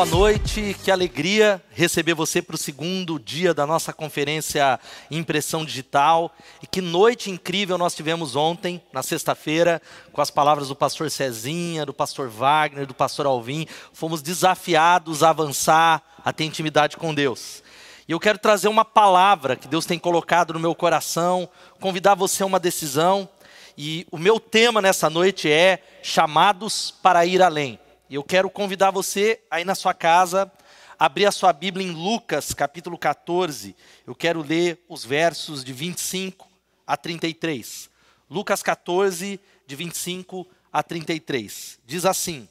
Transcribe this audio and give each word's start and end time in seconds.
Boa 0.00 0.08
noite. 0.08 0.74
Que 0.82 0.90
alegria 0.90 1.62
receber 1.72 2.14
você 2.14 2.40
para 2.40 2.54
o 2.54 2.58
segundo 2.58 3.18
dia 3.18 3.52
da 3.52 3.66
nossa 3.66 3.92
conferência 3.92 4.80
Impressão 5.10 5.62
Digital. 5.62 6.34
E 6.62 6.66
que 6.66 6.80
noite 6.80 7.30
incrível 7.30 7.76
nós 7.76 7.94
tivemos 7.94 8.34
ontem, 8.34 8.80
na 8.94 9.02
sexta-feira, 9.02 9.82
com 10.10 10.22
as 10.22 10.30
palavras 10.30 10.68
do 10.68 10.74
pastor 10.74 11.10
Cezinha, 11.10 11.84
do 11.84 11.92
pastor 11.92 12.30
Wagner, 12.30 12.86
do 12.86 12.94
pastor 12.94 13.26
Alvim. 13.26 13.66
Fomos 13.92 14.22
desafiados 14.22 15.22
a 15.22 15.28
avançar, 15.28 16.02
a 16.24 16.32
ter 16.32 16.44
intimidade 16.44 16.96
com 16.96 17.12
Deus. 17.12 17.62
E 18.08 18.12
eu 18.12 18.18
quero 18.18 18.38
trazer 18.38 18.68
uma 18.68 18.86
palavra 18.86 19.54
que 19.54 19.68
Deus 19.68 19.84
tem 19.84 19.98
colocado 19.98 20.54
no 20.54 20.60
meu 20.60 20.74
coração, 20.74 21.46
convidar 21.78 22.14
você 22.14 22.42
a 22.42 22.46
uma 22.46 22.58
decisão. 22.58 23.28
E 23.76 24.06
o 24.10 24.16
meu 24.16 24.40
tema 24.40 24.80
nessa 24.80 25.10
noite 25.10 25.52
é 25.52 25.82
chamados 26.02 26.90
para 26.90 27.26
ir 27.26 27.42
além. 27.42 27.78
E 28.10 28.16
eu 28.16 28.24
quero 28.24 28.50
convidar 28.50 28.90
você 28.90 29.40
aí 29.48 29.64
na 29.64 29.76
sua 29.76 29.94
casa, 29.94 30.50
abrir 30.98 31.26
a 31.26 31.30
sua 31.30 31.52
Bíblia 31.52 31.86
em 31.86 31.92
Lucas, 31.92 32.52
capítulo 32.52 32.98
14. 32.98 33.76
Eu 34.04 34.16
quero 34.16 34.42
ler 34.42 34.84
os 34.88 35.04
versos 35.04 35.62
de 35.62 35.72
25 35.72 36.50
a 36.84 36.96
33. 36.96 37.88
Lucas 38.28 38.64
14, 38.64 39.38
de 39.64 39.76
25 39.76 40.44
a 40.72 40.82
33. 40.82 41.78
Diz 41.86 42.04
assim: 42.04 42.48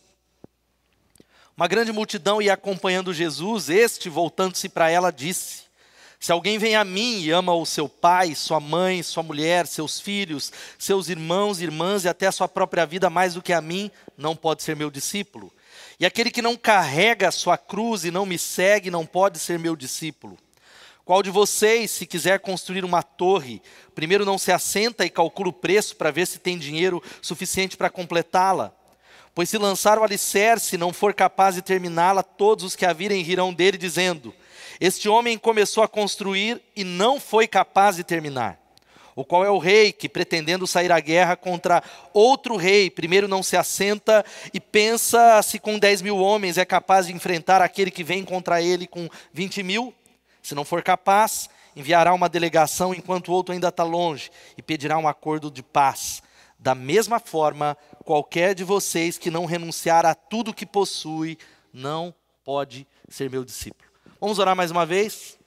Uma 1.58 1.68
grande 1.68 1.92
multidão 1.92 2.42
ia 2.42 2.54
acompanhando 2.54 3.14
Jesus, 3.14 3.70
este, 3.70 4.08
voltando-se 4.08 4.70
para 4.70 4.90
ela, 4.90 5.12
disse: 5.12 5.64
se 6.20 6.34
alguém 6.34 6.58
vem 6.58 6.76
a 6.76 6.84
mim 6.84 7.22
e 7.22 7.32
ama 7.32 7.54
o 7.54 7.66
seu 7.66 7.88
pai, 7.88 8.36
sua 8.36 8.60
mãe, 8.60 9.02
sua 9.02 9.24
mulher, 9.24 9.66
seus 9.66 10.02
filhos, 10.02 10.52
seus 10.78 11.08
irmãos, 11.08 11.62
irmãs 11.62 12.04
e 12.04 12.10
até 12.10 12.28
a 12.28 12.32
sua 12.32 12.48
própria 12.48 12.86
vida 12.86 13.10
mais 13.10 13.36
do 13.36 13.42
que 13.42 13.54
a 13.54 13.62
mim, 13.62 13.90
não 14.18 14.36
pode 14.36 14.62
ser 14.62 14.76
meu 14.76 14.92
discípulo. 14.92 15.50
E 15.98 16.06
aquele 16.06 16.30
que 16.30 16.42
não 16.42 16.58
carrega 16.58 17.30
a 17.30 17.32
sua 17.32 17.58
cruz 17.58 18.04
e 18.04 18.12
não 18.12 18.26
me 18.26 18.38
segue, 18.38 18.92
não 18.92 19.06
pode 19.06 19.40
ser 19.40 19.58
meu 19.58 19.78
discípulo. 19.78 20.38
Qual 21.06 21.24
de 21.24 21.32
vocês, 21.32 21.90
se 21.90 22.06
quiser 22.06 22.40
construir 22.40 22.84
uma 22.84 23.02
torre, 23.02 23.62
primeiro 23.96 24.26
não 24.26 24.38
se 24.38 24.52
assenta 24.52 25.06
e 25.06 25.10
calcula 25.10 25.50
o 25.50 25.54
preço 25.54 25.96
para 25.96 26.12
ver 26.12 26.28
se 26.28 26.38
tem 26.38 26.58
dinheiro 26.58 27.02
suficiente 27.22 27.78
para 27.78 27.90
completá-la? 27.90 28.74
Pois 29.34 29.50
se 29.50 29.58
lançar 29.58 29.98
o 29.98 30.04
alicerce 30.04 30.76
e 30.76 30.78
não 30.78 30.92
for 30.92 31.14
capaz 31.14 31.56
de 31.56 31.62
terminá-la, 31.62 32.24
todos 32.24 32.66
os 32.66 32.76
que 32.76 32.86
a 32.86 32.92
virem 32.92 33.24
rirão 33.24 33.54
dele, 33.54 33.78
dizendo: 33.78 34.34
este 34.80 35.10
homem 35.10 35.38
começou 35.38 35.84
a 35.84 35.88
construir 35.88 36.62
e 36.76 36.84
não 36.84 37.20
foi 37.20 37.48
capaz 37.48 37.96
de 37.96 38.04
terminar. 38.04 38.60
O 39.16 39.26
qual 39.26 39.44
é 39.44 39.50
o 39.50 39.58
rei 39.58 39.92
que, 39.92 40.08
pretendendo 40.08 40.66
sair 40.66 40.92
à 40.92 41.00
guerra 41.00 41.36
contra 41.36 41.84
outro 42.14 42.56
rei, 42.56 42.90
primeiro 42.90 43.28
não 43.28 43.44
se 43.44 43.58
assenta 43.58 44.26
e 44.54 44.62
pensa 44.62 45.42
se 45.42 45.60
com 45.60 45.78
10 45.78 46.02
mil 46.02 46.18
homens 46.18 46.58
é 46.58 46.64
capaz 46.64 47.08
de 47.08 47.14
enfrentar 47.14 47.62
aquele 47.62 47.92
que 47.92 48.04
vem 48.04 48.24
contra 48.24 48.62
ele 48.62 48.88
com 48.88 49.10
20 49.34 49.62
mil? 49.62 49.94
Se 50.42 50.56
não 50.56 50.64
for 50.64 50.82
capaz, 50.82 51.50
enviará 51.76 52.14
uma 52.14 52.30
delegação 52.30 52.94
enquanto 52.94 53.28
o 53.28 53.34
outro 53.34 53.54
ainda 53.54 53.68
está 53.68 53.84
longe 53.84 54.32
e 54.58 54.62
pedirá 54.62 54.98
um 54.98 55.08
acordo 55.08 55.52
de 55.52 55.62
paz. 55.62 56.24
Da 56.58 56.74
mesma 56.74 57.20
forma, 57.20 57.78
qualquer 58.06 58.56
de 58.56 58.64
vocês 58.64 59.18
que 59.18 59.30
não 59.30 59.46
renunciar 59.46 60.06
a 60.06 60.16
tudo 60.16 60.54
que 60.54 60.66
possui, 60.66 61.38
não 61.74 62.14
pode 62.44 62.88
ser 63.08 63.30
meu 63.30 63.44
discípulo. 63.44 63.89
Vamos 64.22 64.38
orar 64.38 64.54
mais 64.54 64.70
uma 64.70 64.86
vez? 64.86 65.38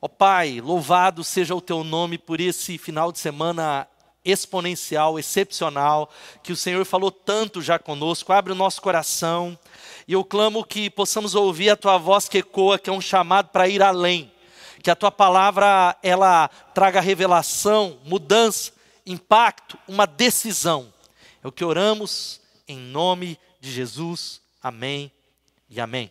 Ó 0.00 0.06
oh, 0.06 0.08
Pai, 0.08 0.58
louvado 0.58 1.22
seja 1.22 1.54
o 1.54 1.60
teu 1.60 1.84
nome 1.84 2.16
por 2.16 2.40
esse 2.40 2.78
final 2.78 3.12
de 3.12 3.18
semana 3.18 3.86
exponencial, 4.24 5.18
excepcional, 5.18 6.10
que 6.42 6.50
o 6.50 6.56
Senhor 6.56 6.82
falou 6.86 7.10
tanto 7.10 7.60
já 7.60 7.78
conosco. 7.78 8.32
Abre 8.32 8.52
o 8.52 8.56
nosso 8.56 8.80
coração 8.80 9.58
e 10.08 10.14
eu 10.14 10.24
clamo 10.24 10.64
que 10.64 10.88
possamos 10.88 11.34
ouvir 11.34 11.68
a 11.68 11.76
tua 11.76 11.98
voz 11.98 12.26
que 12.26 12.38
ecoa, 12.38 12.78
que 12.78 12.88
é 12.88 12.92
um 12.92 13.02
chamado 13.02 13.50
para 13.50 13.68
ir 13.68 13.82
além. 13.82 14.32
Que 14.82 14.90
a 14.90 14.96
tua 14.96 15.10
palavra 15.10 15.94
ela 16.02 16.48
traga 16.72 17.02
revelação, 17.02 17.98
mudança, 18.02 18.72
impacto, 19.04 19.78
uma 19.86 20.06
decisão. 20.06 20.90
É 21.42 21.46
o 21.46 21.52
que 21.52 21.62
oramos 21.66 22.40
em 22.66 22.78
nome 22.78 23.38
de 23.60 23.70
Jesus. 23.70 24.40
Amém 24.62 25.12
e 25.68 25.78
amém. 25.78 26.10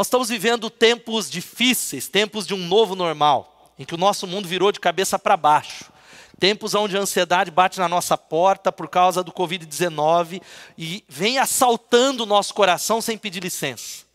Nós 0.00 0.06
estamos 0.06 0.30
vivendo 0.30 0.70
tempos 0.70 1.28
difíceis, 1.28 2.08
tempos 2.08 2.46
de 2.46 2.54
um 2.54 2.66
novo 2.66 2.96
normal, 2.96 3.70
em 3.78 3.84
que 3.84 3.94
o 3.94 3.98
nosso 3.98 4.26
mundo 4.26 4.48
virou 4.48 4.72
de 4.72 4.80
cabeça 4.80 5.18
para 5.18 5.36
baixo. 5.36 5.92
Tempos 6.38 6.74
onde 6.74 6.96
a 6.96 7.00
ansiedade 7.00 7.50
bate 7.50 7.78
na 7.78 7.86
nossa 7.86 8.16
porta 8.16 8.72
por 8.72 8.88
causa 8.88 9.22
do 9.22 9.30
Covid-19 9.30 10.40
e 10.78 11.04
vem 11.06 11.36
assaltando 11.36 12.22
o 12.22 12.26
nosso 12.26 12.54
coração 12.54 13.02
sem 13.02 13.18
pedir 13.18 13.42
licença. 13.42 14.06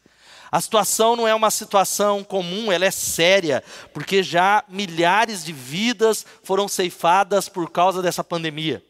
A 0.52 0.60
situação 0.60 1.16
não 1.16 1.28
é 1.28 1.36
uma 1.36 1.52
situação 1.52 2.24
comum, 2.24 2.72
ela 2.72 2.86
é 2.86 2.90
séria, 2.90 3.64
porque 3.94 4.24
já 4.24 4.64
milhares 4.68 5.46
de 5.46 5.54
vidas 5.54 6.26
foram 6.42 6.68
ceifadas 6.68 7.48
por 7.48 7.70
causa 7.70 8.02
dessa 8.02 8.24
pandemia. 8.24 8.84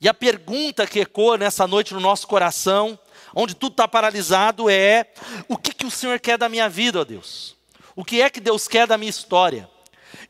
E 0.00 0.08
a 0.08 0.14
pergunta 0.14 0.86
que 0.86 1.00
ecoa 1.00 1.36
nessa 1.36 1.66
noite 1.66 1.92
no 1.92 2.00
nosso 2.00 2.26
coração 2.26 2.98
onde 3.34 3.54
tudo 3.54 3.72
está 3.72 3.88
paralisado, 3.88 4.70
é 4.70 5.06
o 5.48 5.56
que, 5.56 5.74
que 5.74 5.86
o 5.86 5.90
Senhor 5.90 6.18
quer 6.20 6.38
da 6.38 6.48
minha 6.48 6.68
vida, 6.68 7.00
ó 7.00 7.04
Deus? 7.04 7.56
O 7.96 8.04
que 8.04 8.20
é 8.20 8.30
que 8.30 8.40
Deus 8.40 8.66
quer 8.66 8.86
da 8.86 8.98
minha 8.98 9.10
história? 9.10 9.68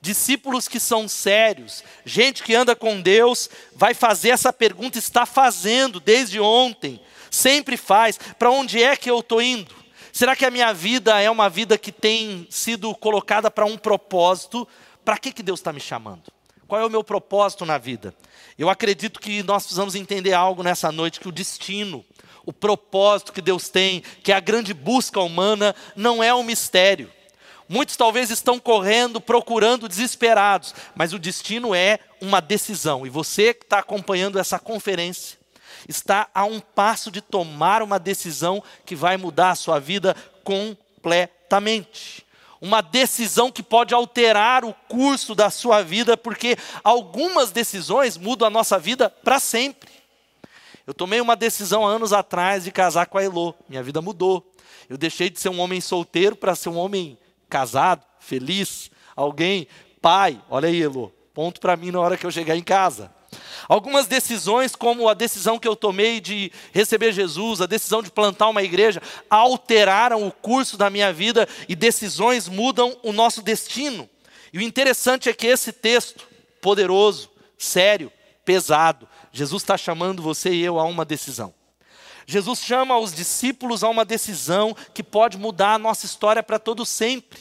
Discípulos 0.00 0.69
que 0.69 0.81
são 0.81 1.09
sérios, 1.09 1.82
gente 2.04 2.42
que 2.42 2.54
anda 2.54 2.75
com 2.76 3.00
Deus, 3.00 3.48
vai 3.75 3.94
fazer 3.94 4.31
essa 4.31 4.53
pergunta, 4.53 4.98
está 4.98 5.25
fazendo 5.25 6.00
desde 6.00 6.41
ontem, 6.41 7.00
sempre 7.31 7.76
faz: 7.76 8.19
para 8.38 8.50
onde 8.50 8.82
é 8.82 8.97
que 8.97 9.10
eu 9.10 9.21
estou 9.21 9.41
indo? 9.41 9.75
Será 10.12 10.36
que 10.36 10.44
a 10.44 10.50
minha 10.50 10.72
vida 10.72 11.21
é 11.21 11.31
uma 11.31 11.48
vida 11.48 11.76
que 11.76 11.91
tem 11.91 12.47
sido 12.48 12.94
colocada 12.94 13.50
para 13.50 13.65
um 13.65 13.76
propósito? 13.76 14.66
Para 15.04 15.19
que, 15.19 15.32
que 15.32 15.42
Deus 15.42 15.60
está 15.60 15.72
me 15.72 15.81
chamando? 15.81 16.22
Qual 16.69 16.81
é 16.81 16.86
o 16.86 16.91
meu 16.91 17.03
propósito 17.03 17.66
na 17.66 17.78
vida? 17.78 18.15
Eu 18.59 18.71
acredito 18.71 19.19
que 19.19 19.42
nós 19.42 19.65
precisamos 19.65 19.94
entender 19.94 20.32
algo 20.32 20.62
nessa 20.62 20.92
noite: 20.92 21.19
que 21.19 21.28
o 21.28 21.32
destino, 21.32 22.04
o 22.47 22.53
propósito 22.53 23.32
que 23.32 23.41
Deus 23.41 23.69
tem, 23.69 24.03
que 24.22 24.32
é 24.32 24.34
a 24.34 24.41
grande 24.41 24.75
busca 24.75 25.21
humana, 25.21 25.75
não 25.97 26.22
é 26.22 26.34
um 26.34 26.43
mistério. 26.43 27.10
Muitos 27.69 27.97
talvez 27.97 28.31
estão 28.31 28.59
correndo, 28.59 29.21
procurando, 29.21 29.88
desesperados, 29.88 30.75
mas 30.94 31.12
o 31.12 31.19
destino 31.19 31.75
é 31.75 31.99
uma 32.21 32.41
decisão. 32.41 33.06
E 33.06 33.10
você 33.10 33.54
que 33.54 33.65
está 33.65 33.78
acompanhando 33.78 34.38
essa 34.38 34.59
conferência, 34.59 35.38
está 35.88 36.28
a 36.34 36.44
um 36.44 36.60
passo 36.60 37.10
de 37.10 37.21
tomar 37.21 37.83
uma 37.83 37.99
decisão 37.99 38.62
que 38.84 38.94
vai 38.94 39.16
mudar 39.16 39.50
a 39.50 39.54
sua 39.54 39.78
vida 39.78 40.15
completamente. 40.43 42.25
Uma 42.60 42.81
decisão 42.81 43.50
que 43.50 43.62
pode 43.62 43.93
alterar 43.93 44.65
o 44.65 44.75
curso 44.88 45.34
da 45.34 45.50
sua 45.50 45.83
vida, 45.83 46.16
porque 46.16 46.56
algumas 46.83 47.50
decisões 47.50 48.16
mudam 48.16 48.49
a 48.49 48.50
nossa 48.50 48.78
vida 48.78 49.10
para 49.10 49.38
sempre. 49.38 49.91
Eu 50.87 50.93
tomei 50.93 51.21
uma 51.21 51.34
decisão 51.34 51.87
há 51.87 51.91
anos 51.91 52.12
atrás 52.12 52.65
de 52.65 52.71
casar 52.71 53.06
com 53.06 53.17
a 53.17 53.25
Elô. 53.25 53.55
Minha 53.69 53.83
vida 53.83 54.03
mudou. 54.03 54.47
Eu 54.89 54.99
deixei 54.99 55.31
de 55.31 55.41
ser 55.41 55.49
um 55.49 55.61
homem 55.61 55.81
solteiro 55.81 56.37
para 56.37 56.55
ser 56.55 56.69
um 56.69 56.77
homem 56.77 57.19
casado, 57.49 58.05
feliz, 58.21 58.91
alguém, 59.17 59.67
pai. 60.03 60.41
Olha 60.50 60.69
aí, 60.69 60.83
Elô, 60.83 61.11
ponto 61.33 61.59
para 61.59 61.77
mim 61.77 61.91
na 61.91 62.00
hora 62.00 62.17
que 62.19 62.27
eu 62.27 62.31
chegar 62.31 62.56
em 62.56 62.62
casa. 62.62 63.11
Algumas 63.67 64.06
decisões, 64.06 64.77
como 64.77 65.09
a 65.09 65.15
decisão 65.15 65.59
que 65.59 65.67
eu 65.67 65.75
tomei 65.75 66.21
de 66.21 66.53
receber 66.72 67.12
Jesus, 67.12 67.61
a 67.61 67.66
decisão 67.66 68.03
de 68.03 68.10
plantar 68.10 68.48
uma 68.48 68.63
igreja, 68.63 69.03
alteraram 69.28 70.27
o 70.27 70.31
curso 70.31 70.77
da 70.77 70.91
minha 70.91 71.13
vida 71.13 71.48
e 71.66 71.75
decisões 71.75 72.47
mudam 72.47 72.97
o 73.03 73.13
nosso 73.13 73.41
destino. 73.42 74.09
E 74.53 74.59
o 74.59 74.63
interessante 74.63 75.28
é 75.28 75.33
que 75.33 75.47
esse 75.47 75.72
texto, 75.72 76.27
poderoso, 76.60 77.31
sério, 77.59 78.13
pesado, 78.45 79.09
Jesus 79.34 79.65
está 79.65 79.77
chamando 79.77 80.22
você 80.22 80.51
e 80.51 80.63
eu 80.63 80.78
a 80.78 80.84
uma 80.84 81.04
decisão. 81.04 81.53
Jesus 82.25 82.60
chama 82.60 82.97
os 82.97 83.13
discípulos 83.13 83.83
a 83.83 83.89
uma 83.89 84.04
decisão 84.04 84.77
que 84.95 85.03
pode 85.03 85.36
mudar 85.36 85.75
a 85.75 85.78
nossa 85.78 86.07
história 86.07 86.41
para 86.41 86.57
todo 86.57 86.86
sempre. 86.86 87.41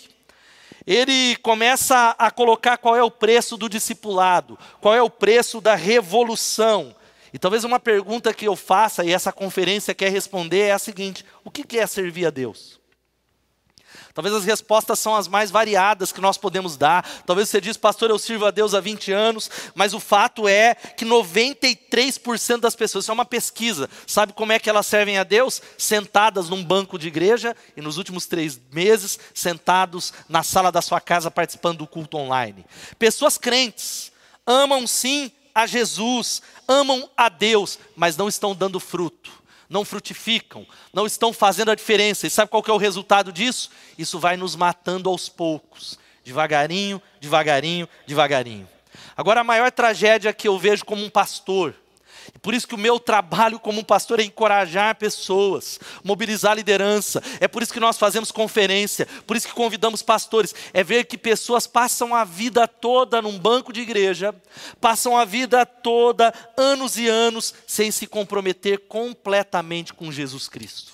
Ele 0.87 1.35
começa 1.37 2.15
a 2.17 2.31
colocar 2.31 2.77
qual 2.77 2.95
é 2.95 3.03
o 3.03 3.11
preço 3.11 3.55
do 3.57 3.69
discipulado, 3.69 4.57
qual 4.81 4.95
é 4.95 5.03
o 5.03 5.09
preço 5.09 5.61
da 5.61 5.75
revolução. 5.75 6.95
E 7.31 7.37
talvez 7.37 7.63
uma 7.63 7.79
pergunta 7.79 8.33
que 8.33 8.47
eu 8.47 8.55
faça 8.55 9.05
e 9.05 9.13
essa 9.13 9.31
conferência 9.31 9.93
quer 9.93 10.09
responder 10.09 10.61
é 10.61 10.71
a 10.71 10.79
seguinte: 10.79 11.23
o 11.45 11.51
que 11.51 11.77
é 11.77 11.85
servir 11.85 12.25
a 12.25 12.31
Deus? 12.31 12.81
Talvez 14.13 14.35
as 14.35 14.45
respostas 14.45 14.99
são 14.99 15.15
as 15.15 15.27
mais 15.27 15.49
variadas 15.49 16.11
que 16.11 16.21
nós 16.21 16.37
podemos 16.37 16.77
dar. 16.77 17.03
Talvez 17.25 17.49
você 17.49 17.59
diz, 17.59 17.75
pastor, 17.75 18.11
eu 18.11 18.19
sirvo 18.19 18.45
a 18.45 18.51
Deus 18.51 18.75
há 18.75 18.79
20 18.79 19.11
anos, 19.11 19.49
mas 19.73 19.93
o 19.93 19.99
fato 19.99 20.47
é 20.47 20.75
que 20.75 21.03
93% 21.03 22.59
das 22.59 22.75
pessoas, 22.75 23.05
isso 23.05 23.11
é 23.11 23.13
uma 23.13 23.25
pesquisa, 23.25 23.89
sabe 24.05 24.33
como 24.33 24.51
é 24.51 24.59
que 24.59 24.69
elas 24.69 24.85
servem 24.85 25.17
a 25.17 25.23
Deus? 25.23 25.61
Sentadas 25.79 26.47
num 26.47 26.63
banco 26.63 26.99
de 26.99 27.07
igreja 27.07 27.55
e 27.75 27.81
nos 27.81 27.97
últimos 27.97 28.27
três 28.27 28.59
meses, 28.71 29.19
sentados 29.33 30.13
na 30.29 30.43
sala 30.43 30.71
da 30.71 30.81
sua 30.81 31.01
casa 31.01 31.31
participando 31.31 31.79
do 31.79 31.87
culto 31.87 32.17
online. 32.17 32.65
Pessoas 32.99 33.37
crentes, 33.39 34.11
amam 34.45 34.85
sim 34.85 35.31
a 35.55 35.65
Jesus, 35.65 36.41
amam 36.67 37.09
a 37.17 37.29
Deus, 37.29 37.79
mas 37.95 38.15
não 38.15 38.27
estão 38.27 38.53
dando 38.53 38.79
fruto 38.79 39.42
não 39.73 39.83
frutificam, 39.83 40.65
não 40.93 41.07
estão 41.07 41.33
fazendo 41.33 41.71
a 41.71 41.75
diferença. 41.75 42.27
E 42.27 42.29
sabe 42.29 42.51
qual 42.51 42.63
é 42.67 42.71
o 42.71 42.77
resultado 42.77 43.33
disso? 43.33 43.71
Isso 43.97 44.19
vai 44.19 44.37
nos 44.37 44.55
matando 44.55 45.09
aos 45.09 45.27
poucos, 45.27 45.97
devagarinho, 46.23 47.01
devagarinho, 47.19 47.89
devagarinho. 48.05 48.69
Agora, 49.17 49.41
a 49.41 49.43
maior 49.43 49.71
tragédia 49.71 50.31
que 50.31 50.47
eu 50.47 50.57
vejo 50.59 50.85
como 50.85 51.03
um 51.03 51.09
pastor, 51.09 51.75
por 52.41 52.53
isso 52.53 52.67
que 52.67 52.75
o 52.75 52.77
meu 52.77 52.99
trabalho 52.99 53.59
como 53.59 53.83
pastor 53.83 54.19
é 54.19 54.23
encorajar 54.23 54.95
pessoas, 54.95 55.79
mobilizar 56.03 56.55
liderança. 56.55 57.23
É 57.39 57.47
por 57.47 57.63
isso 57.63 57.73
que 57.73 57.79
nós 57.79 57.97
fazemos 57.97 58.31
conferência, 58.31 59.07
por 59.25 59.37
isso 59.37 59.47
que 59.47 59.53
convidamos 59.53 60.01
pastores. 60.01 60.53
É 60.73 60.83
ver 60.83 61.05
que 61.05 61.17
pessoas 61.17 61.67
passam 61.67 62.13
a 62.13 62.23
vida 62.23 62.67
toda 62.67 63.21
num 63.21 63.39
banco 63.39 63.71
de 63.71 63.81
igreja, 63.81 64.35
passam 64.81 65.17
a 65.17 65.25
vida 65.25 65.65
toda, 65.65 66.33
anos 66.57 66.97
e 66.97 67.07
anos, 67.07 67.53
sem 67.65 67.91
se 67.91 68.07
comprometer 68.07 68.79
completamente 68.87 69.93
com 69.93 70.11
Jesus 70.11 70.47
Cristo. 70.47 70.91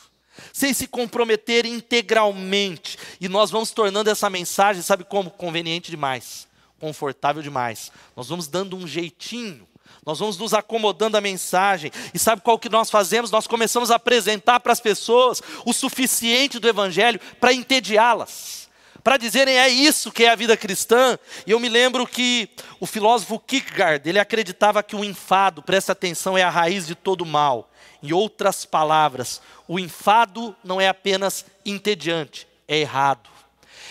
Sem 0.54 0.74
se 0.74 0.88
comprometer 0.88 1.66
integralmente. 1.66 2.98
E 3.20 3.28
nós 3.28 3.52
vamos 3.52 3.72
tornando 3.72 4.10
essa 4.10 4.30
mensagem, 4.30 4.82
sabe 4.82 5.04
como? 5.04 5.32
Conveniente 5.32 5.92
demais, 5.92 6.48
confortável 6.80 7.42
demais. 7.42 7.92
Nós 8.16 8.30
vamos 8.30 8.48
dando 8.48 8.78
um 8.78 8.88
jeitinho 8.88 9.68
nós 10.06 10.20
vamos 10.20 10.38
nos 10.38 10.54
acomodando 10.54 11.18
à 11.18 11.22
mensagem. 11.22 11.92
E 12.14 12.20
sabe 12.20 12.42
qual 12.42 12.58
que 12.58 12.70
nós 12.70 12.90
fazemos? 12.90 13.32
Nós 13.32 13.48
começamos 13.48 13.92
a 13.92 13.96
apresentar 13.96 14.60
para 14.60 14.74
as 14.74 14.80
pessoas 14.80 15.42
o 15.66 15.74
suficiente 15.74 16.60
do 16.60 16.68
Evangelho 16.68 17.20
para 17.40 17.54
entediá-las. 17.54 18.70
Para 19.04 19.18
dizerem 19.18 19.58
é 19.58 19.70
isso 19.70 20.12
que 20.12 20.26
é 20.26 20.30
a 20.30 20.36
vida 20.36 20.58
cristã. 20.58 21.18
E 21.46 21.52
eu 21.52 21.60
me 21.60 21.70
lembro 21.70 22.06
que 22.06 22.50
o 22.80 22.86
filósofo 22.86 23.40
Kierkegaard, 23.40 24.08
ele 24.08 24.20
acreditava 24.20 24.84
que 24.84 24.96
o 24.96 25.04
enfado, 25.04 25.62
presta 25.62 25.92
atenção, 25.92 26.38
é 26.38 26.44
a 26.44 26.50
raiz 26.50 26.88
de 26.88 26.96
todo 26.96 27.26
mal. 27.26 27.70
Em 28.02 28.14
outras 28.14 28.66
palavras, 28.66 29.42
o 29.68 29.80
enfado 29.80 30.56
não 30.64 30.80
é 30.80 30.88
apenas 30.88 31.46
entediante, 31.66 32.48
é 32.68 32.78
errado 32.78 33.30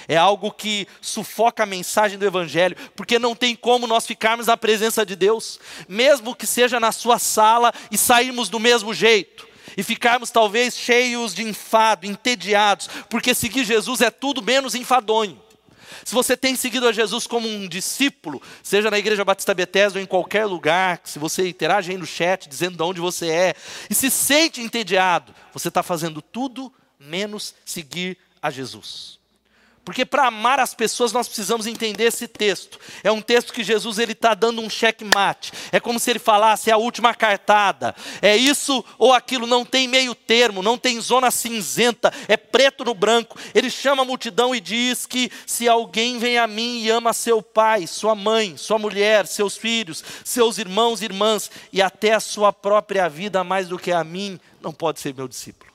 é 0.09 0.17
algo 0.17 0.51
que 0.51 0.89
sufoca 1.03 1.63
a 1.63 1.67
mensagem 1.67 2.19
do 2.19 2.25
Evangelho, 2.25 2.75
porque 2.97 3.19
não 3.19 3.37
tem 3.37 3.55
como 3.55 3.87
nós 3.87 4.07
ficarmos 4.07 4.47
na 4.47 4.57
presença 4.57 5.05
de 5.05 5.15
Deus, 5.15 5.61
mesmo 5.87 6.35
que 6.35 6.47
seja 6.47 6.81
na 6.81 6.91
sua 6.91 7.19
sala 7.19 7.73
e 7.91 7.99
sairmos 7.99 8.49
do 8.49 8.59
mesmo 8.59 8.95
jeito, 8.95 9.47
e 9.77 9.83
ficarmos 9.83 10.31
talvez 10.31 10.75
cheios 10.75 11.35
de 11.35 11.43
enfado, 11.43 12.07
entediados, 12.07 12.89
porque 13.11 13.35
seguir 13.35 13.65
Jesus 13.65 14.01
é 14.01 14.11
tudo 14.11 14.43
menos 14.43 14.75
enfadonho. 14.75 15.41
Se 16.05 16.15
você 16.15 16.39
tem 16.39 16.57
seguido 16.57 16.89
a 16.89 16.93
Jesus 16.93 17.27
como 17.27 17.47
um 17.47 17.69
discípulo, 17.69 18.41
seja 18.63 18.91
na 18.91 18.99
Igreja 18.99 19.27
Batista 19.27 19.53
Bethesda 19.53 19.99
ou 19.99 20.03
em 20.03 20.07
qualquer 20.07 20.47
lugar, 20.47 21.03
se 21.05 21.19
você 21.19 21.47
interage 21.47 21.91
aí 21.91 21.99
no 21.99 22.07
chat 22.07 22.49
dizendo 22.49 22.79
de 22.79 22.83
onde 22.83 23.01
você 23.01 23.29
é, 23.29 23.55
e 23.91 23.95
se 23.95 24.11
sente 24.11 24.63
entediado, 24.63 25.35
você 25.53 25.69
está 25.69 25.83
fazendo 25.83 26.23
tudo 26.23 26.73
menos 26.99 27.55
seguir 27.63 28.17
a 28.41 28.51
Jesus. 28.51 29.18
Porque 29.89 30.05
para 30.05 30.27
amar 30.27 30.61
as 30.61 30.75
pessoas 30.75 31.13
nós 31.13 31.27
precisamos 31.27 31.67
entender 31.67 32.05
esse 32.05 32.29
texto. 32.29 32.79
É 33.03 33.11
um 33.11 33.23
texto 33.23 33.55
que 33.55 33.65
Jesus 33.65 33.99
ele 33.99 34.13
está 34.13 34.35
dando 34.35 34.61
um 34.61 34.69
checkmate. 34.69 35.51
É 35.73 35.81
como 35.81 35.99
se 35.99 36.11
ele 36.11 36.19
falasse 36.19 36.69
é 36.69 36.75
a 36.75 36.77
última 36.77 37.15
cartada. 37.15 37.97
É 38.21 38.37
isso 38.37 38.85
ou 38.99 39.15
aquilo. 39.15 39.47
Não 39.47 39.65
tem 39.65 39.89
meio 39.89 40.15
termo, 40.15 40.63
não 40.63 40.77
tem 40.77 41.01
zona 41.01 41.31
cinzenta. 41.31 42.13
É 42.29 42.37
preto 42.37 42.85
no 42.85 42.93
branco. 42.93 43.39
Ele 43.55 43.71
chama 43.71 44.03
a 44.03 44.05
multidão 44.05 44.55
e 44.55 44.61
diz 44.61 45.07
que 45.07 45.33
se 45.47 45.67
alguém 45.67 46.19
vem 46.19 46.37
a 46.37 46.47
mim 46.47 46.83
e 46.83 46.91
ama 46.91 47.15
seu 47.15 47.41
pai, 47.41 47.87
sua 47.87 48.15
mãe, 48.15 48.59
sua 48.59 48.79
mulher, 48.79 49.27
seus 49.27 49.57
filhos, 49.57 50.05
seus 50.23 50.59
irmãos 50.59 51.01
irmãs 51.01 51.51
e 51.73 51.81
até 51.81 52.13
a 52.13 52.21
sua 52.21 52.53
própria 52.53 53.09
vida 53.09 53.43
mais 53.43 53.69
do 53.69 53.79
que 53.79 53.91
a 53.91 54.05
mim, 54.05 54.39
não 54.61 54.71
pode 54.71 55.01
ser 55.01 55.15
meu 55.15 55.27
discípulo 55.27 55.68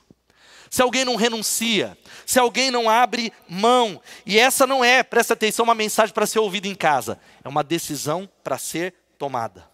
se 0.74 0.82
alguém 0.82 1.04
não 1.04 1.14
renuncia, 1.14 1.96
se 2.26 2.36
alguém 2.36 2.68
não 2.68 2.90
abre 2.90 3.32
mão. 3.48 4.02
E 4.26 4.36
essa 4.36 4.66
não 4.66 4.84
é, 4.84 5.04
presta 5.04 5.32
atenção, 5.32 5.62
uma 5.62 5.72
mensagem 5.72 6.12
para 6.12 6.26
ser 6.26 6.40
ouvida 6.40 6.66
em 6.66 6.74
casa, 6.74 7.16
é 7.44 7.48
uma 7.48 7.62
decisão 7.62 8.28
para 8.42 8.58
ser 8.58 8.92
tomada. 9.16 9.64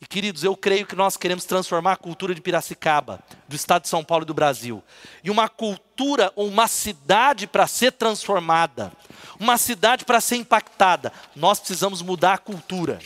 E 0.00 0.06
queridos, 0.06 0.44
eu 0.44 0.56
creio 0.56 0.86
que 0.86 0.94
nós 0.94 1.16
queremos 1.16 1.44
transformar 1.44 1.94
a 1.94 1.96
cultura 1.96 2.36
de 2.36 2.40
Piracicaba, 2.40 3.18
do 3.48 3.56
estado 3.56 3.82
de 3.82 3.88
São 3.88 4.04
Paulo 4.04 4.22
e 4.22 4.26
do 4.26 4.32
Brasil, 4.32 4.80
em 5.24 5.30
uma 5.30 5.48
cultura 5.48 6.32
ou 6.36 6.46
uma 6.46 6.68
cidade 6.68 7.48
para 7.48 7.66
ser 7.66 7.90
transformada, 7.90 8.92
uma 9.40 9.58
cidade 9.58 10.04
para 10.04 10.20
ser 10.20 10.36
impactada. 10.36 11.12
Nós 11.34 11.58
precisamos 11.58 12.00
mudar 12.00 12.34
a 12.34 12.38
cultura, 12.38 13.00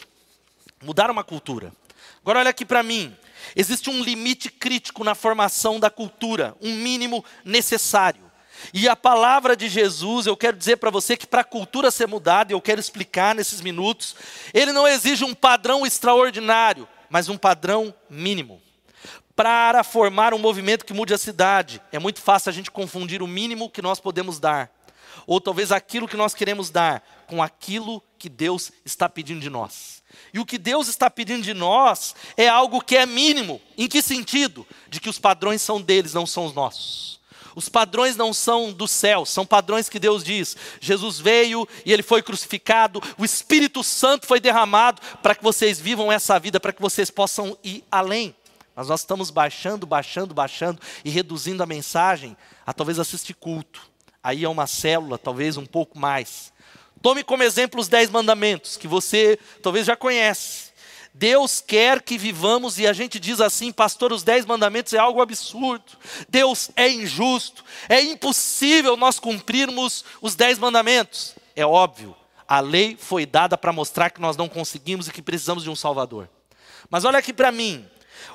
mudar 0.82 1.11
uma 1.11 1.25
cultura. 1.25 1.73
Agora 2.20 2.40
olha 2.40 2.50
aqui 2.50 2.67
para 2.67 2.82
mim, 2.82 3.17
Existe 3.56 3.91
um 3.91 4.03
limite 4.03 4.50
crítico 4.50 5.05
na 5.05 5.15
formação 5.15 5.79
da 5.79 5.91
cultura, 5.91 6.56
um 6.61 6.75
mínimo 6.75 7.25
necessário. 7.44 8.33
E 8.73 8.89
a 8.89 8.94
palavra 8.94 9.56
de 9.56 9.69
Jesus, 9.69 10.27
eu 10.27 10.37
quero 10.37 10.56
dizer 10.56 10.77
para 10.77 10.91
você 10.91 11.17
que 11.17 11.27
para 11.27 11.41
a 11.41 11.44
cultura 11.44 11.91
ser 11.91 12.06
mudada, 12.06 12.53
eu 12.53 12.61
quero 12.61 12.81
explicar 12.81 13.35
nesses 13.35 13.61
minutos, 13.61 14.15
ele 14.53 14.73
não 14.73 14.87
exige 14.87 15.25
um 15.25 15.35
padrão 15.35 15.87
extraordinário, 15.87 16.87
mas 17.09 17.29
um 17.29 17.37
padrão 17.37 17.94
mínimo. 18.09 18.61
Para 19.35 19.83
formar 19.83 20.35
um 20.35 20.39
movimento 20.39 20.85
que 20.85 20.93
mude 20.93 21.15
a 21.15 21.19
cidade, 21.19 21.81
é 21.91 21.99
muito 21.99 22.21
fácil 22.21 22.50
a 22.50 22.53
gente 22.53 22.71
confundir 22.71 23.23
o 23.23 23.27
mínimo 23.27 23.71
que 23.71 23.83
nós 23.83 23.99
podemos 23.99 24.39
dar, 24.39 24.71
ou 25.27 25.41
talvez 25.41 25.73
aquilo 25.73 26.06
que 26.06 26.17
nós 26.17 26.35
queremos 26.35 26.71
dar, 26.71 27.03
com 27.27 27.43
aquilo 27.43 28.03
que 28.19 28.29
Deus 28.29 28.71
está 28.85 29.09
pedindo 29.09 29.41
de 29.41 29.50
nós. 29.50 30.02
E 30.32 30.38
o 30.38 30.47
que 30.47 30.59
Deus 30.59 30.88
está 30.88 31.11
pedindo 31.11 31.43
de 31.43 31.55
nós 31.55 32.14
é 32.37 32.49
algo 32.49 32.81
que 32.81 32.97
é 32.97 33.06
mínimo. 33.06 33.61
Em 33.76 33.88
que 33.88 34.00
sentido? 34.00 34.67
De 34.88 35.00
que 35.00 35.11
os 35.11 35.19
padrões 35.19 35.62
são 35.62 35.81
deles, 35.81 36.14
não 36.14 36.26
são 36.26 36.47
os 36.47 36.55
nossos. 36.55 37.20
Os 37.55 37.69
padrões 37.69 38.17
não 38.17 38.32
são 38.32 38.73
do 38.73 38.88
céu, 38.88 39.26
são 39.26 39.44
padrões 39.44 39.88
que 39.88 39.99
Deus 39.99 40.25
diz. 40.25 40.56
Jesus 40.81 41.19
veio 41.19 41.69
e 41.85 41.93
ele 41.93 42.03
foi 42.03 42.23
crucificado, 42.23 43.03
o 43.19 43.25
Espírito 43.25 43.82
Santo 43.82 44.26
foi 44.26 44.41
derramado 44.41 45.03
para 45.23 45.35
que 45.35 45.43
vocês 45.43 45.79
vivam 45.79 46.11
essa 46.11 46.38
vida, 46.38 46.58
para 46.58 46.73
que 46.73 46.81
vocês 46.81 47.11
possam 47.11 47.56
ir 47.62 47.85
além. 47.91 48.35
Mas 48.75 48.88
nós 48.88 49.00
estamos 49.00 49.31
baixando, 49.31 49.87
baixando, 49.87 50.32
baixando 50.32 50.81
e 51.05 51.11
reduzindo 51.11 51.62
a 51.62 51.67
mensagem 51.67 52.37
a 52.65 52.72
talvez 52.72 52.98
assistir 52.98 53.34
culto. 53.34 53.82
Aí 54.22 54.44
é 54.44 54.48
uma 54.48 54.67
célula, 54.67 55.19
talvez 55.19 55.56
um 55.56 55.67
pouco 55.67 55.98
mais. 55.98 56.53
Tome 57.03 57.25
como 57.25 57.43
exemplo 57.43 57.81
os 57.81 57.89
dez 57.89 58.09
mandamentos, 58.09 58.77
que 58.77 58.87
você 58.87 59.39
talvez 59.61 59.87
já 59.87 59.97
conhece. 59.97 60.73
Deus 61.13 61.61
quer 61.61 62.01
que 62.01 62.17
vivamos, 62.17 62.79
e 62.79 62.87
a 62.87 62.93
gente 62.93 63.21
diz 63.21 63.41
assim, 63.41 63.71
pastor, 63.71 64.13
os 64.13 64.23
dez 64.23 64.47
mandamentos 64.47 64.94
é 64.94 64.99
algo 64.99 65.21
absurdo. 65.21 65.85
Deus 66.29 66.71
é 66.75 66.89
injusto. 66.89 67.63
É 67.89 68.01
impossível 68.01 68.97
nós 68.97 69.19
cumprirmos 69.19 70.05
os 70.23 70.35
dez 70.35 70.59
mandamentos. 70.59 71.35
É 71.55 71.67
óbvio, 71.67 72.17
a 72.49 72.61
lei 72.61 72.97
foi 72.99 73.27
dada 73.27 73.59
para 73.59 73.73
mostrar 73.73 74.11
que 74.11 74.21
nós 74.21 74.37
não 74.37 74.49
conseguimos 74.49 75.09
e 75.09 75.13
que 75.13 75.21
precisamos 75.21 75.65
de 75.65 75.71
um 75.71 75.77
Salvador. 75.77 76.31
Mas 76.89 77.05
olha 77.05 77.19
aqui 77.19 77.32
para 77.32 77.53
mim. 77.53 77.85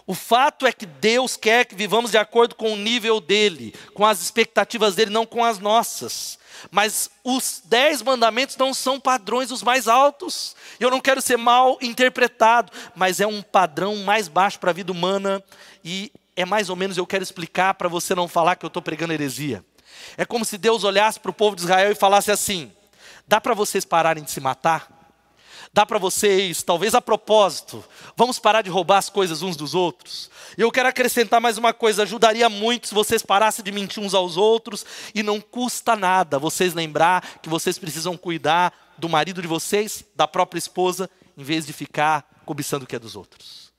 O 0.05 0.13
fato 0.13 0.65
é 0.65 0.71
que 0.71 0.85
Deus 0.85 1.35
quer 1.35 1.65
que 1.65 1.75
vivamos 1.75 2.11
de 2.11 2.17
acordo 2.17 2.55
com 2.55 2.73
o 2.73 2.77
nível 2.77 3.19
dele, 3.19 3.73
com 3.93 4.05
as 4.05 4.21
expectativas 4.21 4.95
dele, 4.95 5.11
não 5.11 5.25
com 5.25 5.43
as 5.43 5.59
nossas. 5.59 6.39
Mas 6.71 7.09
os 7.23 7.61
dez 7.65 8.01
mandamentos 8.01 8.57
não 8.57 8.73
são 8.73 8.99
padrões 8.99 9.51
os 9.51 9.61
mais 9.61 9.87
altos. 9.87 10.55
Eu 10.79 10.89
não 10.89 10.99
quero 10.99 11.21
ser 11.21 11.37
mal 11.37 11.77
interpretado, 11.81 12.71
mas 12.95 13.19
é 13.19 13.27
um 13.27 13.41
padrão 13.41 13.95
mais 13.97 14.27
baixo 14.27 14.59
para 14.59 14.71
a 14.71 14.73
vida 14.73 14.91
humana. 14.91 15.43
E 15.83 16.11
é 16.35 16.45
mais 16.45 16.69
ou 16.69 16.75
menos, 16.75 16.97
eu 16.97 17.05
quero 17.05 17.23
explicar 17.23 17.73
para 17.75 17.89
você 17.89 18.15
não 18.15 18.27
falar 18.27 18.55
que 18.55 18.65
eu 18.65 18.69
estou 18.69 18.81
pregando 18.81 19.13
heresia. 19.13 19.63
É 20.15 20.25
como 20.25 20.45
se 20.45 20.57
Deus 20.57 20.83
olhasse 20.83 21.19
para 21.19 21.31
o 21.31 21.33
povo 21.33 21.55
de 21.55 21.63
Israel 21.63 21.91
e 21.91 21.95
falasse 21.95 22.31
assim: 22.31 22.71
dá 23.27 23.41
para 23.41 23.53
vocês 23.53 23.85
pararem 23.85 24.23
de 24.23 24.31
se 24.31 24.39
matar? 24.39 24.96
Dá 25.73 25.85
para 25.85 25.97
vocês, 25.97 26.63
talvez 26.63 26.95
a 26.95 27.01
propósito, 27.01 27.83
vamos 28.15 28.39
parar 28.39 28.61
de 28.61 28.69
roubar 28.69 28.97
as 28.97 29.09
coisas 29.09 29.41
uns 29.41 29.55
dos 29.55 29.75
outros. 29.75 30.29
E 30.57 30.61
eu 30.61 30.71
quero 30.71 30.89
acrescentar 30.89 31.39
mais 31.41 31.57
uma 31.57 31.73
coisa: 31.73 32.03
ajudaria 32.03 32.49
muito 32.49 32.87
se 32.87 32.93
vocês 32.93 33.21
parassem 33.21 33.63
de 33.63 33.71
mentir 33.71 34.01
uns 34.01 34.13
aos 34.13 34.37
outros, 34.37 34.85
e 35.13 35.23
não 35.23 35.39
custa 35.39 35.95
nada 35.95 36.39
vocês 36.39 36.73
lembrar 36.73 37.39
que 37.41 37.49
vocês 37.49 37.77
precisam 37.77 38.17
cuidar 38.17 38.73
do 38.97 39.07
marido 39.07 39.41
de 39.41 39.47
vocês, 39.47 40.03
da 40.15 40.27
própria 40.27 40.59
esposa, 40.59 41.09
em 41.37 41.43
vez 41.43 41.65
de 41.65 41.73
ficar 41.73 42.41
cobiçando 42.45 42.85
o 42.85 42.87
que 42.87 42.95
é 42.95 42.99
dos 42.99 43.15
outros. 43.15 43.71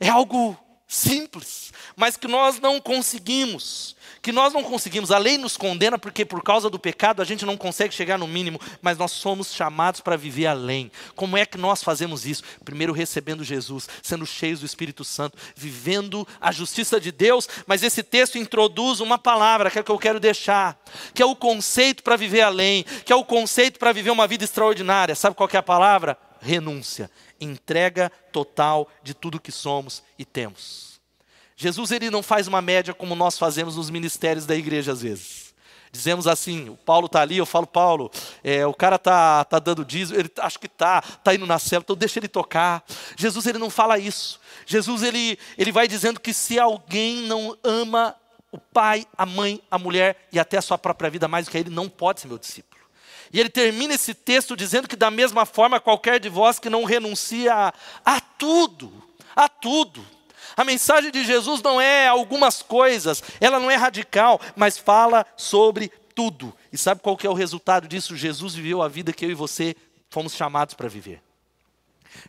É 0.00 0.08
algo 0.08 0.56
simples, 0.86 1.72
mas 1.96 2.16
que 2.16 2.28
nós 2.28 2.60
não 2.60 2.80
conseguimos 2.80 3.96
que 4.26 4.32
nós 4.32 4.52
não 4.52 4.64
conseguimos. 4.64 5.12
A 5.12 5.18
lei 5.18 5.38
nos 5.38 5.56
condena 5.56 5.96
porque 5.96 6.24
por 6.24 6.42
causa 6.42 6.68
do 6.68 6.80
pecado 6.80 7.22
a 7.22 7.24
gente 7.24 7.46
não 7.46 7.56
consegue 7.56 7.94
chegar 7.94 8.18
no 8.18 8.26
mínimo, 8.26 8.60
mas 8.82 8.98
nós 8.98 9.12
somos 9.12 9.54
chamados 9.54 10.00
para 10.00 10.16
viver 10.16 10.46
além. 10.46 10.90
Como 11.14 11.36
é 11.36 11.46
que 11.46 11.56
nós 11.56 11.80
fazemos 11.80 12.26
isso? 12.26 12.42
Primeiro 12.64 12.92
recebendo 12.92 13.44
Jesus, 13.44 13.88
sendo 14.02 14.26
cheios 14.26 14.58
do 14.58 14.66
Espírito 14.66 15.04
Santo, 15.04 15.38
vivendo 15.54 16.26
a 16.40 16.50
justiça 16.50 17.00
de 17.00 17.12
Deus, 17.12 17.48
mas 17.68 17.84
esse 17.84 18.02
texto 18.02 18.36
introduz 18.36 18.98
uma 18.98 19.16
palavra 19.16 19.70
que 19.70 19.78
é 19.78 19.82
que 19.84 19.92
eu 19.92 19.98
quero 19.98 20.18
deixar, 20.18 20.76
que 21.14 21.22
é 21.22 21.26
o 21.26 21.36
conceito 21.36 22.02
para 22.02 22.16
viver 22.16 22.40
além, 22.40 22.84
que 23.04 23.12
é 23.12 23.16
o 23.16 23.24
conceito 23.24 23.78
para 23.78 23.92
viver 23.92 24.10
uma 24.10 24.26
vida 24.26 24.42
extraordinária. 24.42 25.14
Sabe 25.14 25.36
qual 25.36 25.48
é 25.52 25.56
a 25.56 25.62
palavra? 25.62 26.18
Renúncia, 26.40 27.08
entrega 27.40 28.10
total 28.32 28.88
de 29.02 29.14
tudo 29.14 29.40
que 29.40 29.52
somos 29.52 30.02
e 30.18 30.24
temos. 30.24 31.00
Jesus 31.56 31.90
ele 31.90 32.10
não 32.10 32.22
faz 32.22 32.46
uma 32.46 32.60
média 32.60 32.92
como 32.92 33.14
nós 33.14 33.38
fazemos 33.38 33.76
nos 33.76 33.88
ministérios 33.88 34.44
da 34.44 34.54
igreja 34.54 34.92
às 34.92 35.02
vezes. 35.02 35.46
Dizemos 35.90 36.26
assim, 36.26 36.68
o 36.68 36.76
Paulo 36.76 37.06
está 37.06 37.22
ali, 37.22 37.38
eu 37.38 37.46
falo, 37.46 37.66
Paulo, 37.66 38.10
é, 38.44 38.66
o 38.66 38.74
cara 38.74 38.96
está 38.96 39.42
tá 39.44 39.58
dando 39.58 39.82
dízimo, 39.82 40.18
ele 40.18 40.30
acho 40.40 40.58
que 40.58 40.66
está, 40.66 41.02
está 41.02 41.34
indo 41.34 41.46
na 41.46 41.58
célula, 41.58 41.84
então 41.84 41.96
deixa 41.96 42.18
ele 42.18 42.28
tocar. 42.28 42.84
Jesus 43.16 43.46
ele 43.46 43.58
não 43.58 43.70
fala 43.70 43.98
isso. 43.98 44.38
Jesus 44.66 45.02
ele, 45.02 45.38
ele 45.56 45.72
vai 45.72 45.88
dizendo 45.88 46.20
que 46.20 46.34
se 46.34 46.58
alguém 46.58 47.22
não 47.22 47.56
ama 47.64 48.14
o 48.52 48.58
pai, 48.58 49.06
a 49.16 49.24
mãe, 49.24 49.62
a 49.70 49.78
mulher 49.78 50.28
e 50.30 50.38
até 50.38 50.58
a 50.58 50.62
sua 50.62 50.76
própria 50.76 51.08
vida 51.08 51.26
mais 51.26 51.46
do 51.46 51.50
que 51.50 51.58
ele, 51.58 51.70
não 51.70 51.88
pode 51.88 52.20
ser 52.20 52.28
meu 52.28 52.38
discípulo. 52.38 52.82
E 53.32 53.40
ele 53.40 53.48
termina 53.48 53.94
esse 53.94 54.14
texto 54.14 54.56
dizendo 54.56 54.88
que 54.88 54.96
da 54.96 55.10
mesma 55.10 55.44
forma 55.44 55.80
qualquer 55.80 56.20
de 56.20 56.28
vós 56.28 56.58
que 56.58 56.70
não 56.70 56.84
renuncia 56.84 57.54
a, 57.54 57.72
a 58.04 58.20
tudo, 58.20 58.92
a 59.34 59.48
tudo, 59.48 60.04
a 60.56 60.64
mensagem 60.64 61.10
de 61.10 61.24
Jesus 61.24 61.60
não 61.60 61.78
é 61.80 62.08
algumas 62.08 62.62
coisas, 62.62 63.22
ela 63.40 63.60
não 63.60 63.70
é 63.70 63.76
radical, 63.76 64.40
mas 64.54 64.78
fala 64.78 65.26
sobre 65.36 65.92
tudo. 66.14 66.54
E 66.72 66.78
sabe 66.78 67.02
qual 67.02 67.16
que 67.16 67.26
é 67.26 67.30
o 67.30 67.34
resultado 67.34 67.86
disso? 67.86 68.16
Jesus 68.16 68.54
viveu 68.54 68.80
a 68.80 68.88
vida 68.88 69.12
que 69.12 69.26
eu 69.26 69.30
e 69.30 69.34
você 69.34 69.76
fomos 70.08 70.34
chamados 70.34 70.74
para 70.74 70.88
viver. 70.88 71.20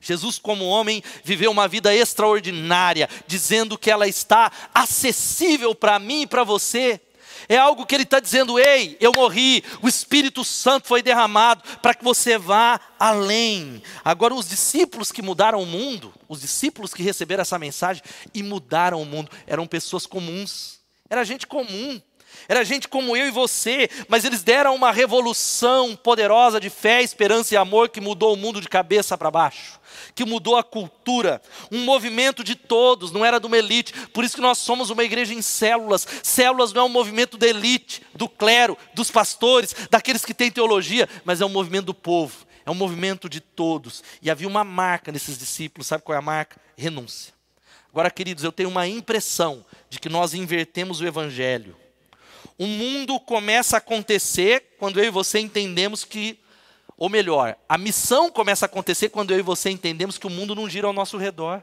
Jesus, 0.02 0.38
como 0.38 0.66
homem, 0.66 1.02
viveu 1.24 1.50
uma 1.50 1.68
vida 1.68 1.96
extraordinária, 1.96 3.10
dizendo 3.26 3.78
que 3.78 3.90
ela 3.90 4.08
está 4.08 4.52
acessível 4.74 5.74
para 5.74 5.98
mim 5.98 6.24
e 6.24 6.28
para 6.28 6.44
você. 6.44 7.00
É 7.48 7.58
algo 7.58 7.86
que 7.86 7.96
ele 7.96 8.04
está 8.04 8.20
dizendo: 8.20 8.60
ei, 8.60 8.98
eu 9.00 9.12
morri, 9.16 9.64
o 9.82 9.88
Espírito 9.88 10.44
Santo 10.44 10.88
foi 10.88 11.02
derramado 11.02 11.64
para 11.82 11.94
que 11.94 12.04
você 12.04 12.38
vá 12.38 12.80
além. 13.00 13.82
Agora, 14.04 14.34
os 14.34 14.48
discípulos 14.48 15.12
que 15.12 15.22
mudaram 15.22 15.62
o 15.62 15.66
mundo, 15.66 16.14
os 16.28 16.42
discípulos 16.42 16.94
que 16.94 17.04
receberam 17.04 17.42
essa 17.42 17.60
mensagem 17.60 18.04
e 18.34 18.44
mudaram 18.44 19.02
o 19.02 19.06
mundo, 19.06 19.32
eram 19.46 19.68
pessoas 19.68 20.06
comuns, 20.06 20.80
era 21.10 21.24
gente 21.24 21.48
comum. 21.48 22.02
Era 22.48 22.64
gente 22.64 22.88
como 22.88 23.16
eu 23.16 23.28
e 23.28 23.32
você, 23.32 23.90
mas 24.08 24.26
eles 24.26 24.44
deram 24.44 24.76
uma 24.76 24.92
revolução 24.92 25.96
poderosa 25.96 26.60
de 26.60 26.70
fé, 26.70 27.02
esperança 27.02 27.54
e 27.54 27.58
amor 27.58 27.90
que 27.90 28.02
mudou 28.02 28.34
o 28.34 28.38
mundo 28.38 28.62
de 28.62 28.70
cabeça 28.70 29.18
para 29.18 29.32
baixo 29.32 29.80
que 30.14 30.26
mudou 30.26 30.56
a 30.58 30.64
cultura, 30.64 31.42
um 31.72 31.84
movimento 31.84 32.44
de 32.44 32.56
todos, 32.56 33.12
não 33.12 33.24
era 33.24 33.40
de 33.40 33.46
uma 33.46 33.58
elite. 33.58 33.94
Por 34.08 34.24
isso 34.24 34.36
que 34.36 34.42
nós 34.42 34.58
somos 34.58 34.90
uma 34.90 35.04
igreja 35.04 35.34
em 35.34 35.42
células. 35.42 36.08
Células 36.24 36.74
não 36.74 36.82
é 36.82 36.86
um 36.86 36.90
movimento 36.90 37.38
da 37.38 37.48
elite, 37.48 38.02
do 38.16 38.28
clero, 38.28 38.78
dos 38.94 39.12
pastores, 39.12 39.76
daqueles 39.90 40.26
que 40.26 40.34
têm 40.34 40.52
teologia, 40.52 41.08
mas 41.24 41.42
é 41.42 41.46
um 41.46 41.50
movimento 41.50 41.86
do 41.86 41.94
povo, 41.94 42.46
é 42.66 42.72
um 42.72 42.76
movimento 42.76 43.30
de 43.30 43.40
todos. 43.40 44.04
E 44.22 44.30
havia 44.30 44.48
uma 44.48 44.64
marca 44.64 45.12
nesses 45.12 45.38
discípulos, 45.38 45.88
sabe 45.88 46.04
qual 46.04 46.16
é 46.16 46.20
a 46.20 46.22
marca? 46.22 46.60
Renúncia. 46.76 47.34
Agora, 47.92 48.12
queridos, 48.12 48.44
eu 48.44 48.52
tenho 48.52 48.70
uma 48.70 48.88
impressão 48.88 49.66
de 49.90 50.00
que 50.00 50.10
nós 50.10 50.34
invertemos 50.34 51.00
o 51.00 51.08
evangelho. 51.08 51.76
O 52.58 52.66
mundo 52.66 53.20
começa 53.20 53.78
a 53.78 53.80
acontecer 53.80 54.76
quando 54.80 55.00
eu 55.00 55.06
e 55.06 55.10
você 55.10 55.40
entendemos 55.40 56.04
que 56.04 56.40
ou 56.98 57.10
melhor, 57.10 57.56
a 57.70 57.78
missão 57.78 58.32
começa 58.32 58.66
a 58.66 58.68
acontecer 58.68 59.10
quando 59.10 59.32
eu 59.32 59.38
e 59.38 59.44
você 59.44 59.70
entendemos 59.70 60.18
que 60.18 60.26
o 60.26 60.32
mundo 60.32 60.56
não 60.56 60.68
gira 60.68 60.88
ao 60.88 60.94
nosso 60.94 61.16
redor, 61.16 61.62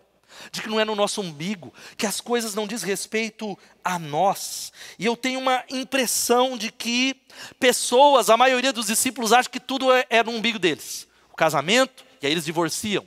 de 0.52 0.62
que 0.62 0.68
não 0.68 0.78
é 0.78 0.84
no 0.84 0.94
nosso 0.94 1.20
umbigo, 1.20 1.74
que 1.96 2.06
as 2.06 2.20
coisas 2.20 2.54
não 2.54 2.68
diz 2.68 2.84
respeito 2.84 3.58
a 3.82 3.98
nós. 3.98 4.72
E 4.96 5.04
eu 5.04 5.16
tenho 5.16 5.40
uma 5.40 5.64
impressão 5.68 6.56
de 6.56 6.70
que 6.70 7.16
pessoas, 7.58 8.30
a 8.30 8.36
maioria 8.36 8.72
dos 8.72 8.86
discípulos, 8.86 9.32
acha 9.32 9.48
que 9.48 9.58
tudo 9.58 9.92
é, 9.92 10.06
é 10.08 10.22
no 10.22 10.30
umbigo 10.30 10.58
deles. 10.58 11.08
O 11.32 11.36
casamento, 11.36 12.04
e 12.22 12.26
aí 12.26 12.32
eles 12.32 12.44
divorciam. 12.44 13.04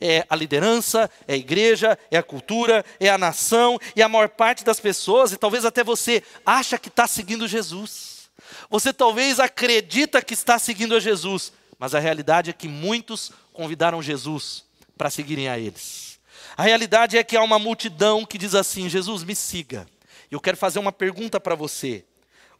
É 0.00 0.26
a 0.28 0.36
liderança, 0.36 1.10
é 1.26 1.34
a 1.34 1.36
igreja, 1.36 1.98
é 2.10 2.16
a 2.16 2.22
cultura, 2.22 2.84
é 3.00 3.08
a 3.08 3.18
nação, 3.18 3.78
e 3.94 4.02
a 4.02 4.08
maior 4.08 4.28
parte 4.28 4.64
das 4.64 4.80
pessoas, 4.80 5.32
e 5.32 5.36
talvez 5.36 5.64
até 5.64 5.82
você, 5.82 6.22
acha 6.44 6.78
que 6.78 6.88
está 6.88 7.06
seguindo 7.06 7.48
Jesus. 7.48 8.28
Você 8.70 8.92
talvez 8.92 9.40
acredita 9.40 10.22
que 10.22 10.34
está 10.34 10.58
seguindo 10.58 10.94
a 10.94 11.00
Jesus, 11.00 11.52
mas 11.78 11.94
a 11.94 11.98
realidade 11.98 12.50
é 12.50 12.52
que 12.52 12.68
muitos 12.68 13.32
convidaram 13.52 14.02
Jesus 14.02 14.64
para 14.96 15.10
seguirem 15.10 15.48
a 15.48 15.58
eles. 15.58 16.18
A 16.56 16.62
realidade 16.62 17.18
é 17.18 17.24
que 17.24 17.36
há 17.36 17.42
uma 17.42 17.58
multidão 17.58 18.24
que 18.24 18.38
diz 18.38 18.54
assim: 18.54 18.88
Jesus, 18.88 19.22
me 19.22 19.34
siga. 19.34 19.86
Eu 20.30 20.40
quero 20.40 20.56
fazer 20.56 20.78
uma 20.78 20.92
pergunta 20.92 21.38
para 21.38 21.54
você. 21.54 22.04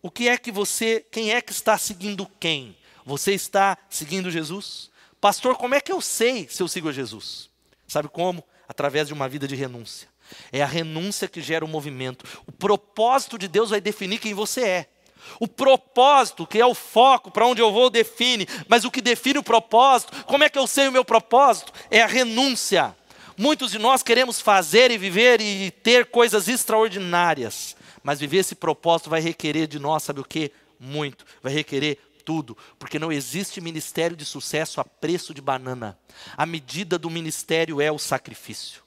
O 0.02 0.10
que 0.10 0.28
é 0.28 0.36
que 0.36 0.52
você, 0.52 1.04
quem 1.10 1.32
é 1.32 1.40
que 1.40 1.52
está 1.52 1.76
seguindo 1.78 2.30
quem? 2.38 2.76
Você 3.04 3.32
está 3.32 3.76
seguindo 3.88 4.30
Jesus? 4.30 4.90
Pastor, 5.26 5.56
como 5.56 5.74
é 5.74 5.80
que 5.80 5.90
eu 5.90 6.00
sei 6.00 6.46
se 6.48 6.62
eu 6.62 6.68
sigo 6.68 6.88
a 6.88 6.92
Jesus? 6.92 7.50
Sabe 7.88 8.08
como? 8.08 8.44
Através 8.68 9.08
de 9.08 9.12
uma 9.12 9.28
vida 9.28 9.48
de 9.48 9.56
renúncia. 9.56 10.06
É 10.52 10.62
a 10.62 10.66
renúncia 10.66 11.26
que 11.26 11.42
gera 11.42 11.64
o 11.64 11.68
movimento. 11.68 12.24
O 12.46 12.52
propósito 12.52 13.36
de 13.36 13.48
Deus 13.48 13.70
vai 13.70 13.80
definir 13.80 14.20
quem 14.20 14.32
você 14.32 14.60
é. 14.60 14.86
O 15.40 15.48
propósito, 15.48 16.46
que 16.46 16.60
é 16.60 16.64
o 16.64 16.74
foco, 16.76 17.28
para 17.28 17.44
onde 17.44 17.60
eu 17.60 17.72
vou, 17.72 17.90
define. 17.90 18.46
Mas 18.68 18.84
o 18.84 18.90
que 18.90 19.00
define 19.00 19.40
o 19.40 19.42
propósito, 19.42 20.12
como 20.26 20.44
é 20.44 20.48
que 20.48 20.60
eu 20.60 20.66
sei 20.68 20.86
o 20.86 20.92
meu 20.92 21.04
propósito? 21.04 21.72
É 21.90 22.02
a 22.02 22.06
renúncia. 22.06 22.94
Muitos 23.36 23.72
de 23.72 23.80
nós 23.80 24.04
queremos 24.04 24.40
fazer 24.40 24.92
e 24.92 24.96
viver 24.96 25.40
e 25.40 25.72
ter 25.72 26.06
coisas 26.06 26.46
extraordinárias. 26.46 27.76
Mas 28.00 28.20
viver 28.20 28.38
esse 28.38 28.54
propósito 28.54 29.10
vai 29.10 29.20
requerer 29.20 29.66
de 29.66 29.80
nós, 29.80 30.04
sabe 30.04 30.20
o 30.20 30.24
que? 30.24 30.52
Muito. 30.78 31.24
Vai 31.42 31.52
requerer 31.52 31.98
tudo, 32.26 32.58
porque 32.78 32.98
não 32.98 33.12
existe 33.12 33.60
ministério 33.60 34.16
de 34.16 34.24
sucesso 34.24 34.80
a 34.80 34.84
preço 34.84 35.32
de 35.32 35.40
banana. 35.40 35.96
A 36.36 36.44
medida 36.44 36.98
do 36.98 37.08
ministério 37.08 37.80
é 37.80 37.90
o 37.90 37.98
sacrifício. 37.98 38.82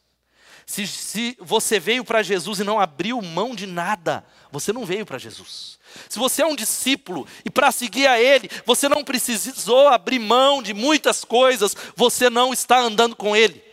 Se, 0.66 0.86
se 0.86 1.36
você 1.40 1.80
veio 1.80 2.04
para 2.04 2.22
Jesus 2.22 2.60
e 2.60 2.64
não 2.64 2.80
abriu 2.80 3.20
mão 3.24 3.56
de 3.56 3.66
nada, 3.66 4.24
você 4.52 4.72
não 4.72 4.86
veio 4.86 5.04
para 5.04 5.18
Jesus. 5.18 5.80
Se 6.08 6.20
você 6.20 6.44
é 6.44 6.46
um 6.46 6.56
discípulo 6.56 7.26
e 7.44 7.50
para 7.50 7.72
seguir 7.72 8.06
a 8.06 8.22
Ele, 8.22 8.48
você 8.66 8.88
não 8.88 9.04
precisou 9.04 9.88
abrir 9.88 10.20
mão 10.20 10.62
de 10.62 10.74
muitas 10.74 11.24
coisas, 11.24 11.76
você 11.96 12.30
não 12.30 12.54
está 12.54 12.80
andando 12.80 13.16
com 13.16 13.36
Ele. 13.36 13.64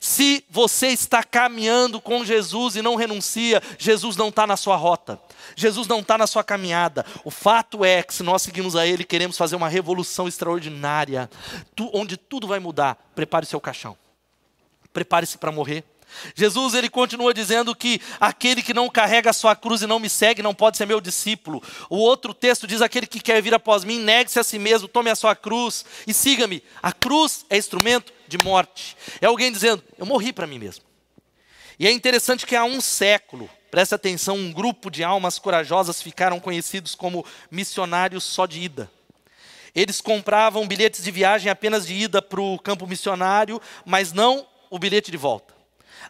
Se 0.00 0.44
você 0.50 0.88
está 0.88 1.22
caminhando 1.22 2.00
com 2.00 2.24
Jesus 2.24 2.76
e 2.76 2.82
não 2.82 2.94
renuncia, 2.94 3.62
Jesus 3.78 4.16
não 4.16 4.28
está 4.28 4.46
na 4.46 4.56
sua 4.56 4.76
rota, 4.76 5.20
Jesus 5.54 5.86
não 5.86 6.00
está 6.00 6.18
na 6.18 6.26
sua 6.26 6.44
caminhada. 6.44 7.04
O 7.24 7.30
fato 7.30 7.84
é 7.84 8.02
que, 8.02 8.14
se 8.14 8.22
nós 8.22 8.42
seguimos 8.42 8.76
a 8.76 8.86
Ele, 8.86 9.04
queremos 9.04 9.36
fazer 9.36 9.56
uma 9.56 9.68
revolução 9.68 10.28
extraordinária, 10.28 11.30
onde 11.92 12.16
tudo 12.16 12.46
vai 12.46 12.58
mudar. 12.58 12.96
Prepare 13.14 13.46
seu 13.46 13.60
caixão, 13.60 13.96
prepare-se 14.92 15.38
para 15.38 15.52
morrer. 15.52 15.84
Jesus 16.34 16.74
ele 16.74 16.88
continua 16.88 17.34
dizendo 17.34 17.74
que 17.74 18.00
aquele 18.20 18.62
que 18.62 18.72
não 18.72 18.88
carrega 18.88 19.30
a 19.30 19.32
sua 19.32 19.56
cruz 19.56 19.82
e 19.82 19.86
não 19.86 19.98
me 19.98 20.08
segue 20.08 20.42
não 20.42 20.54
pode 20.54 20.76
ser 20.76 20.86
meu 20.86 21.00
discípulo. 21.00 21.62
O 21.90 21.96
outro 21.96 22.32
texto 22.32 22.66
diz: 22.66 22.80
aquele 22.80 23.06
que 23.06 23.20
quer 23.20 23.42
vir 23.42 23.54
após 23.54 23.84
mim, 23.84 23.98
negue-se 23.98 24.38
a 24.38 24.44
si 24.44 24.58
mesmo, 24.58 24.88
tome 24.88 25.10
a 25.10 25.16
sua 25.16 25.34
cruz 25.34 25.84
e 26.06 26.14
siga-me. 26.14 26.62
A 26.82 26.92
cruz 26.92 27.44
é 27.50 27.58
instrumento 27.58 28.12
de 28.28 28.38
morte. 28.38 28.96
É 29.20 29.26
alguém 29.26 29.52
dizendo: 29.52 29.82
eu 29.98 30.06
morri 30.06 30.32
para 30.32 30.46
mim 30.46 30.58
mesmo. 30.58 30.84
E 31.78 31.86
é 31.86 31.90
interessante 31.90 32.46
que 32.46 32.56
há 32.56 32.64
um 32.64 32.80
século, 32.80 33.50
preste 33.70 33.94
atenção, 33.94 34.36
um 34.36 34.52
grupo 34.52 34.90
de 34.90 35.04
almas 35.04 35.38
corajosas 35.38 36.00
ficaram 36.00 36.40
conhecidos 36.40 36.94
como 36.94 37.24
missionários 37.50 38.24
só 38.24 38.46
de 38.46 38.60
ida. 38.60 38.90
Eles 39.74 40.00
compravam 40.00 40.66
bilhetes 40.66 41.04
de 41.04 41.10
viagem 41.10 41.50
apenas 41.50 41.86
de 41.86 41.92
ida 41.92 42.22
para 42.22 42.40
o 42.40 42.58
campo 42.58 42.86
missionário, 42.86 43.60
mas 43.84 44.10
não 44.10 44.46
o 44.70 44.78
bilhete 44.78 45.10
de 45.10 45.18
volta. 45.18 45.54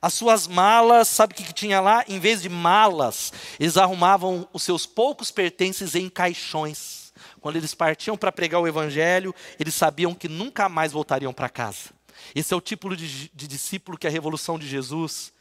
As 0.01 0.15
suas 0.15 0.47
malas, 0.47 1.09
sabe 1.09 1.33
o 1.33 1.37
que, 1.37 1.43
que 1.43 1.53
tinha 1.53 1.81
lá? 1.81 2.05
Em 2.07 2.21
vez 2.21 2.43
de 2.43 2.49
malas, 2.49 3.33
eles 3.59 3.77
arrumavam 3.77 4.49
os 4.53 4.63
seus 4.63 4.87
poucos 4.87 5.33
pertences 5.33 5.97
em 5.97 6.09
caixões. 6.09 7.13
Quando 7.41 7.57
eles 7.57 7.75
partiam 7.75 8.17
para 8.17 8.31
pregar 8.31 8.61
o 8.61 8.69
evangelho, 8.69 9.35
eles 9.59 9.75
sabiam 9.75 10.15
que 10.15 10.29
nunca 10.29 10.69
mais 10.69 10.93
voltariam 10.93 11.33
para 11.33 11.49
casa. 11.49 11.96
Esse 12.35 12.53
é 12.53 12.57
o 12.57 12.61
tipo 12.61 12.95
de, 12.97 13.31
de 13.33 13.47
discípulo 13.47 13.99
que 13.99 14.07
a 14.07 14.11
revolução 14.11 14.59
de 14.59 14.67
Jesus 14.67 15.33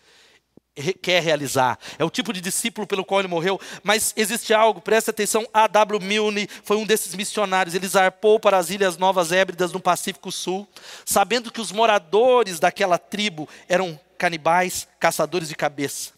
quer 1.02 1.24
realizar. 1.24 1.80
É 1.98 2.04
o 2.04 2.10
tipo 2.10 2.34
de 2.34 2.42
discípulo 2.42 2.86
pelo 2.86 3.06
qual 3.06 3.22
ele 3.22 3.28
morreu. 3.28 3.60
Mas 3.84 4.14
existe 4.18 4.54
algo, 4.54 4.82
presta 4.82 5.12
atenção, 5.12 5.48
A.W. 5.54 6.00
Milne 6.02 6.50
foi 6.64 6.78
um 6.78 6.86
desses 6.86 7.16
missionários. 7.16 7.76
Ele 7.76 7.88
zarpou 7.88 8.40
para 8.40 8.58
as 8.58 8.70
Ilhas 8.70 8.98
Novas 8.98 9.32
Hébridas 9.32 9.72
no 9.72 9.80
Pacífico 9.80 10.32
Sul, 10.32 10.68
sabendo 11.06 11.52
que 11.52 11.62
os 11.62 11.72
moradores 11.72 12.60
daquela 12.60 12.98
tribo 12.98 13.48
eram 13.68 14.00
canibais, 14.18 14.88
caçadores 15.00 15.48
de 15.48 15.56
cabeça. 15.56 16.14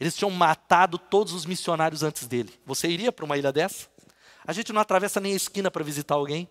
Eles 0.00 0.16
tinham 0.16 0.30
matado 0.30 0.96
todos 0.96 1.32
os 1.32 1.44
missionários 1.44 2.02
antes 2.02 2.26
dele. 2.26 2.52
Você 2.64 2.88
iria 2.88 3.12
para 3.12 3.24
uma 3.24 3.36
ilha 3.36 3.52
dessa? 3.52 3.86
A 4.46 4.52
gente 4.52 4.72
não 4.72 4.80
atravessa 4.80 5.20
nem 5.20 5.32
a 5.32 5.36
esquina 5.36 5.70
para 5.70 5.84
visitar 5.84 6.14
alguém. 6.14 6.48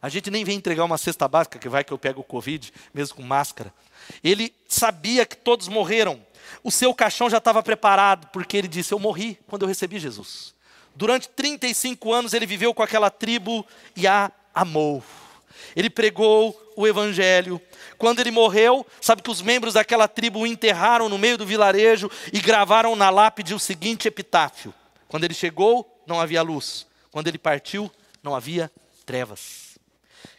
A 0.00 0.08
gente 0.08 0.30
nem 0.30 0.44
vem 0.44 0.56
entregar 0.56 0.84
uma 0.84 0.98
cesta 0.98 1.26
básica, 1.26 1.58
que 1.58 1.68
vai 1.68 1.84
que 1.84 1.92
eu 1.92 1.98
pego 1.98 2.20
o 2.20 2.24
Covid, 2.24 2.72
mesmo 2.92 3.16
com 3.16 3.22
máscara. 3.22 3.72
Ele 4.22 4.54
sabia 4.68 5.24
que 5.24 5.36
todos 5.36 5.68
morreram. 5.68 6.20
O 6.62 6.70
seu 6.70 6.92
caixão 6.94 7.30
já 7.30 7.38
estava 7.38 7.62
preparado, 7.62 8.28
porque 8.28 8.56
ele 8.56 8.68
disse: 8.68 8.92
Eu 8.92 8.98
morri 8.98 9.38
quando 9.46 9.62
eu 9.62 9.68
recebi 9.68 9.98
Jesus. 9.98 10.54
Durante 10.94 11.28
35 11.28 12.12
anos 12.12 12.34
ele 12.34 12.46
viveu 12.46 12.72
com 12.72 12.82
aquela 12.82 13.10
tribo 13.10 13.66
e 13.96 14.06
a 14.06 14.30
amou. 14.54 15.02
ele 15.74 15.90
pregou 15.90 16.60
o 16.76 16.86
evangelho. 16.86 17.60
Quando 17.98 18.20
ele 18.20 18.30
morreu, 18.30 18.86
sabe 19.00 19.22
que 19.22 19.30
os 19.30 19.42
membros 19.42 19.74
daquela 19.74 20.06
tribo 20.06 20.40
o 20.40 20.46
enterraram 20.46 21.08
no 21.08 21.18
meio 21.18 21.38
do 21.38 21.46
vilarejo 21.46 22.10
e 22.32 22.40
gravaram 22.40 22.94
na 22.94 23.10
lápide 23.10 23.54
o 23.54 23.58
seguinte 23.58 24.06
epitáfio: 24.06 24.72
Quando 25.08 25.24
ele 25.24 25.34
chegou, 25.34 26.02
não 26.06 26.20
havia 26.20 26.42
luz. 26.42 26.86
Quando 27.10 27.28
ele 27.28 27.38
partiu, 27.38 27.90
não 28.22 28.34
havia 28.34 28.70
trevas. 29.06 29.63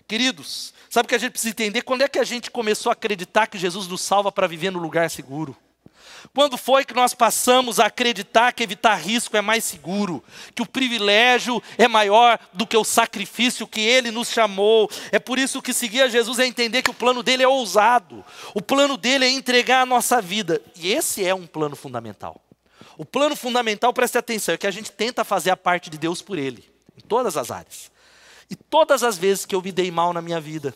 Queridos, 0.07 0.73
sabe 0.89 1.05
o 1.05 1.09
que 1.09 1.15
a 1.15 1.19
gente 1.19 1.31
precisa 1.31 1.51
entender? 1.51 1.81
Quando 1.81 2.03
é 2.03 2.07
que 2.07 2.19
a 2.19 2.23
gente 2.23 2.51
começou 2.51 2.89
a 2.89 2.93
acreditar 2.93 3.47
que 3.47 3.57
Jesus 3.57 3.87
nos 3.87 4.01
salva 4.01 4.31
para 4.31 4.47
viver 4.47 4.71
no 4.71 4.79
lugar 4.79 5.09
seguro? 5.09 5.55
Quando 6.33 6.57
foi 6.57 6.83
que 6.83 6.93
nós 6.93 7.13
passamos 7.13 7.79
a 7.79 7.85
acreditar 7.85 8.51
que 8.51 8.63
evitar 8.63 8.95
risco 8.95 9.37
é 9.37 9.41
mais 9.41 9.63
seguro, 9.63 10.23
que 10.53 10.61
o 10.61 10.65
privilégio 10.65 11.61
é 11.77 11.87
maior 11.87 12.39
do 12.53 12.65
que 12.67 12.77
o 12.77 12.83
sacrifício 12.83 13.67
que 13.67 13.81
ele 13.81 14.11
nos 14.11 14.29
chamou? 14.29 14.89
É 15.11 15.19
por 15.19 15.39
isso 15.39 15.61
que 15.61 15.73
seguir 15.73 16.01
a 16.01 16.07
Jesus 16.07 16.39
é 16.39 16.45
entender 16.45 16.81
que 16.81 16.89
o 16.89 16.95
plano 16.95 17.23
dele 17.23 17.43
é 17.43 17.47
ousado, 17.47 18.23
o 18.53 18.61
plano 18.61 18.97
dele 18.97 19.25
é 19.25 19.29
entregar 19.29 19.81
a 19.81 19.85
nossa 19.85 20.21
vida, 20.21 20.61
e 20.75 20.91
esse 20.91 21.25
é 21.25 21.33
um 21.33 21.47
plano 21.47 21.75
fundamental. 21.75 22.41
O 22.97 23.05
plano 23.05 23.35
fundamental, 23.35 23.93
preste 23.93 24.17
atenção, 24.17 24.55
é 24.55 24.57
que 24.57 24.67
a 24.67 24.71
gente 24.71 24.91
tenta 24.91 25.23
fazer 25.23 25.49
a 25.49 25.57
parte 25.57 25.89
de 25.89 25.97
Deus 25.97 26.21
por 26.21 26.37
ele, 26.37 26.63
em 26.97 27.01
todas 27.01 27.37
as 27.37 27.51
áreas. 27.51 27.94
E 28.49 28.55
todas 28.55 29.03
as 29.03 29.17
vezes 29.17 29.45
que 29.45 29.55
eu 29.55 29.61
me 29.61 29.71
dei 29.71 29.89
mal 29.89 30.13
na 30.13 30.21
minha 30.21 30.39
vida, 30.39 30.75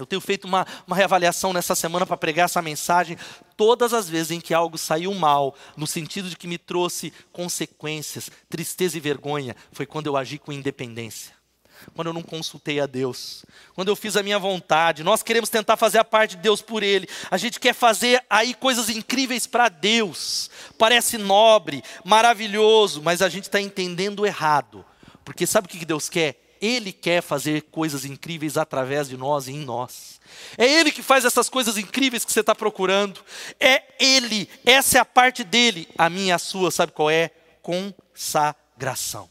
eu 0.00 0.06
tenho 0.06 0.20
feito 0.20 0.46
uma, 0.46 0.66
uma 0.86 0.96
reavaliação 0.96 1.52
nessa 1.52 1.74
semana 1.74 2.06
para 2.06 2.16
pregar 2.16 2.46
essa 2.46 2.62
mensagem. 2.62 3.18
Todas 3.56 3.92
as 3.92 4.08
vezes 4.08 4.30
em 4.30 4.40
que 4.40 4.54
algo 4.54 4.78
saiu 4.78 5.12
mal, 5.14 5.54
no 5.76 5.86
sentido 5.86 6.28
de 6.30 6.36
que 6.36 6.48
me 6.48 6.56
trouxe 6.56 7.12
consequências, 7.32 8.30
tristeza 8.48 8.96
e 8.96 9.00
vergonha, 9.00 9.54
foi 9.72 9.84
quando 9.84 10.06
eu 10.06 10.16
agi 10.16 10.38
com 10.38 10.52
independência. 10.52 11.38
Quando 11.94 12.08
eu 12.08 12.12
não 12.12 12.22
consultei 12.22 12.78
a 12.78 12.86
Deus, 12.86 13.44
quando 13.74 13.88
eu 13.88 13.96
fiz 13.96 14.16
a 14.16 14.22
minha 14.22 14.38
vontade, 14.38 15.02
nós 15.02 15.22
queremos 15.22 15.48
tentar 15.48 15.78
fazer 15.78 15.98
a 15.98 16.04
parte 16.04 16.36
de 16.36 16.42
Deus 16.42 16.60
por 16.60 16.82
Ele, 16.82 17.08
a 17.30 17.38
gente 17.38 17.58
quer 17.58 17.74
fazer 17.74 18.22
aí 18.28 18.52
coisas 18.52 18.90
incríveis 18.90 19.46
para 19.46 19.70
Deus, 19.70 20.50
parece 20.76 21.16
nobre, 21.16 21.82
maravilhoso, 22.04 23.02
mas 23.02 23.22
a 23.22 23.30
gente 23.30 23.44
está 23.44 23.58
entendendo 23.58 24.26
errado, 24.26 24.84
porque 25.24 25.46
sabe 25.46 25.66
o 25.66 25.70
que 25.70 25.86
Deus 25.86 26.10
quer? 26.10 26.49
Ele 26.60 26.92
quer 26.92 27.22
fazer 27.22 27.62
coisas 27.70 28.04
incríveis 28.04 28.56
através 28.56 29.08
de 29.08 29.16
nós 29.16 29.48
e 29.48 29.52
em 29.52 29.64
nós. 29.64 30.20
É 30.58 30.66
Ele 30.66 30.92
que 30.92 31.02
faz 31.02 31.24
essas 31.24 31.48
coisas 31.48 31.78
incríveis 31.78 32.24
que 32.24 32.32
você 32.32 32.40
está 32.40 32.54
procurando. 32.54 33.20
É 33.58 33.82
Ele, 33.98 34.48
essa 34.64 34.98
é 34.98 35.00
a 35.00 35.04
parte 35.04 35.42
dele. 35.42 35.88
A 35.96 36.10
minha 36.10 36.28
e 36.28 36.32
a 36.32 36.38
sua, 36.38 36.70
sabe 36.70 36.92
qual 36.92 37.10
é? 37.10 37.30
Consagração. 37.62 39.28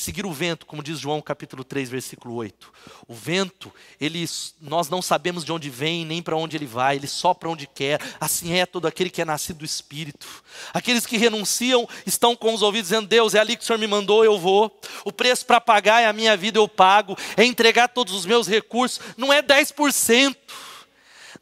Seguir 0.00 0.24
o 0.24 0.32
vento, 0.32 0.64
como 0.64 0.82
diz 0.82 0.98
João 0.98 1.20
capítulo 1.20 1.62
3, 1.62 1.90
versículo 1.90 2.34
8. 2.36 2.72
O 3.06 3.12
vento, 3.12 3.70
ele, 4.00 4.26
nós 4.58 4.88
não 4.88 5.02
sabemos 5.02 5.44
de 5.44 5.52
onde 5.52 5.68
vem, 5.68 6.06
nem 6.06 6.22
para 6.22 6.34
onde 6.38 6.56
ele 6.56 6.64
vai, 6.64 6.96
ele 6.96 7.06
só 7.06 7.34
para 7.34 7.50
onde 7.50 7.66
quer. 7.66 8.00
Assim 8.18 8.54
é 8.54 8.64
todo 8.64 8.88
aquele 8.88 9.10
que 9.10 9.20
é 9.20 9.26
nascido 9.26 9.58
do 9.58 9.64
Espírito. 9.66 10.26
Aqueles 10.72 11.04
que 11.04 11.18
renunciam 11.18 11.86
estão 12.06 12.34
com 12.34 12.54
os 12.54 12.62
ouvidos 12.62 12.88
dizendo: 12.88 13.06
Deus, 13.08 13.34
é 13.34 13.40
ali 13.40 13.58
que 13.58 13.62
o 13.62 13.66
Senhor 13.66 13.78
me 13.78 13.86
mandou, 13.86 14.24
eu 14.24 14.38
vou. 14.38 14.74
O 15.04 15.12
preço 15.12 15.44
para 15.44 15.60
pagar 15.60 16.00
é 16.00 16.06
a 16.06 16.14
minha 16.14 16.34
vida, 16.34 16.58
eu 16.58 16.66
pago. 16.66 17.14
É 17.36 17.44
entregar 17.44 17.88
todos 17.88 18.14
os 18.14 18.24
meus 18.24 18.48
recursos. 18.48 19.00
Não 19.18 19.30
é 19.30 19.42
10%. 19.42 20.34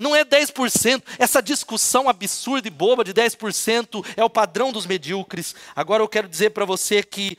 Não 0.00 0.14
é 0.14 0.24
10%, 0.24 1.02
essa 1.18 1.42
discussão 1.42 2.08
absurda 2.08 2.68
e 2.68 2.70
boba 2.70 3.02
de 3.02 3.12
10% 3.12 4.06
é 4.16 4.22
o 4.22 4.30
padrão 4.30 4.70
dos 4.70 4.86
medíocres. 4.86 5.56
Agora 5.74 6.04
eu 6.04 6.08
quero 6.08 6.28
dizer 6.28 6.50
para 6.50 6.64
você 6.64 7.02
que 7.02 7.36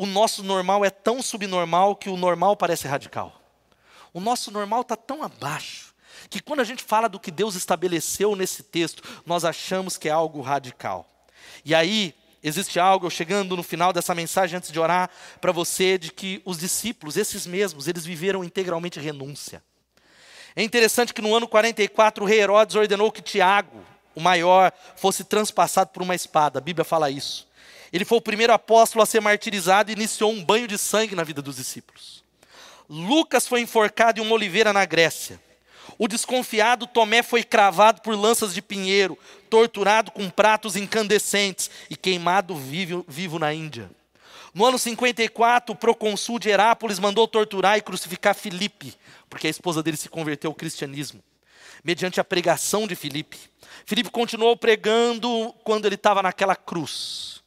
o 0.00 0.06
nosso 0.06 0.42
normal 0.42 0.82
é 0.82 0.88
tão 0.88 1.20
subnormal 1.20 1.94
que 1.94 2.08
o 2.08 2.16
normal 2.16 2.56
parece 2.56 2.88
radical. 2.88 3.38
O 4.14 4.18
nosso 4.18 4.50
normal 4.50 4.80
está 4.80 4.96
tão 4.96 5.22
abaixo 5.22 5.94
que 6.30 6.40
quando 6.40 6.60
a 6.60 6.64
gente 6.64 6.82
fala 6.82 7.06
do 7.06 7.20
que 7.20 7.30
Deus 7.30 7.54
estabeleceu 7.54 8.34
nesse 8.34 8.62
texto, 8.62 9.02
nós 9.26 9.44
achamos 9.44 9.98
que 9.98 10.08
é 10.08 10.10
algo 10.10 10.40
radical. 10.40 11.06
E 11.66 11.74
aí, 11.74 12.14
existe 12.42 12.80
algo, 12.80 13.10
chegando 13.10 13.54
no 13.54 13.62
final 13.62 13.92
dessa 13.92 14.14
mensagem, 14.14 14.56
antes 14.56 14.72
de 14.72 14.80
orar 14.80 15.10
para 15.38 15.52
você, 15.52 15.98
de 15.98 16.10
que 16.10 16.40
os 16.46 16.56
discípulos, 16.56 17.18
esses 17.18 17.46
mesmos, 17.46 17.86
eles 17.86 18.06
viveram 18.06 18.42
integralmente 18.42 18.98
renúncia. 18.98 19.62
É 20.56 20.62
interessante 20.62 21.12
que 21.12 21.20
no 21.20 21.34
ano 21.34 21.46
44, 21.46 22.24
o 22.24 22.26
rei 22.26 22.40
Herodes 22.40 22.74
ordenou 22.74 23.12
que 23.12 23.20
Tiago, 23.20 23.84
o 24.14 24.20
maior, 24.20 24.72
fosse 24.96 25.24
transpassado 25.24 25.90
por 25.90 26.02
uma 26.02 26.14
espada. 26.14 26.58
A 26.58 26.62
Bíblia 26.62 26.86
fala 26.86 27.10
isso. 27.10 27.49
Ele 27.92 28.04
foi 28.04 28.18
o 28.18 28.22
primeiro 28.22 28.52
apóstolo 28.52 29.02
a 29.02 29.06
ser 29.06 29.20
martirizado 29.20 29.90
e 29.90 29.94
iniciou 29.94 30.32
um 30.32 30.44
banho 30.44 30.68
de 30.68 30.78
sangue 30.78 31.14
na 31.14 31.24
vida 31.24 31.42
dos 31.42 31.56
discípulos. 31.56 32.22
Lucas 32.88 33.46
foi 33.46 33.60
enforcado 33.60 34.20
em 34.20 34.22
uma 34.22 34.34
oliveira 34.34 34.72
na 34.72 34.84
Grécia. 34.84 35.40
O 35.98 36.08
desconfiado 36.08 36.86
Tomé 36.86 37.22
foi 37.22 37.42
cravado 37.42 38.00
por 38.00 38.14
lanças 38.14 38.54
de 38.54 38.62
pinheiro, 38.62 39.18
torturado 39.48 40.10
com 40.10 40.30
pratos 40.30 40.76
incandescentes 40.76 41.70
e 41.88 41.96
queimado 41.96 42.54
vivo, 42.54 43.04
vivo 43.08 43.38
na 43.38 43.52
Índia. 43.52 43.90
No 44.52 44.64
ano 44.64 44.78
54, 44.78 45.72
o 45.72 45.76
procônsul 45.76 46.38
de 46.38 46.48
Herápolis 46.48 46.98
mandou 46.98 47.28
torturar 47.28 47.78
e 47.78 47.82
crucificar 47.82 48.34
Filipe, 48.34 48.94
porque 49.28 49.46
a 49.46 49.50
esposa 49.50 49.82
dele 49.82 49.96
se 49.96 50.08
converteu 50.08 50.50
ao 50.50 50.54
cristianismo, 50.54 51.22
mediante 51.84 52.20
a 52.20 52.24
pregação 52.24 52.86
de 52.86 52.96
Filipe. 52.96 53.38
Filipe 53.86 54.10
continuou 54.10 54.56
pregando 54.56 55.54
quando 55.62 55.86
ele 55.86 55.94
estava 55.94 56.22
naquela 56.22 56.56
cruz. 56.56 57.39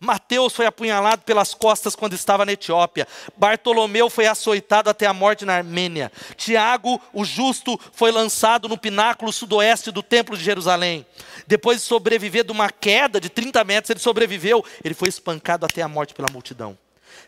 Mateus 0.00 0.54
foi 0.54 0.64
apunhalado 0.64 1.22
pelas 1.22 1.52
costas 1.52 1.94
quando 1.94 2.14
estava 2.14 2.46
na 2.46 2.52
Etiópia. 2.52 3.06
Bartolomeu 3.36 4.08
foi 4.08 4.26
açoitado 4.26 4.88
até 4.88 5.04
a 5.04 5.12
morte 5.12 5.44
na 5.44 5.54
Armênia. 5.54 6.10
Tiago, 6.38 6.98
o 7.12 7.22
justo, 7.22 7.78
foi 7.92 8.10
lançado 8.10 8.66
no 8.66 8.78
pináculo 8.78 9.30
sudoeste 9.30 9.90
do 9.90 10.02
Templo 10.02 10.38
de 10.38 10.42
Jerusalém. 10.42 11.04
Depois 11.46 11.80
de 11.80 11.84
sobreviver 11.84 12.44
de 12.44 12.50
uma 12.50 12.70
queda 12.70 13.20
de 13.20 13.28
30 13.28 13.62
metros, 13.62 13.90
ele 13.90 14.00
sobreviveu. 14.00 14.64
Ele 14.82 14.94
foi 14.94 15.10
espancado 15.10 15.66
até 15.66 15.82
a 15.82 15.88
morte 15.88 16.14
pela 16.14 16.32
multidão. 16.32 16.78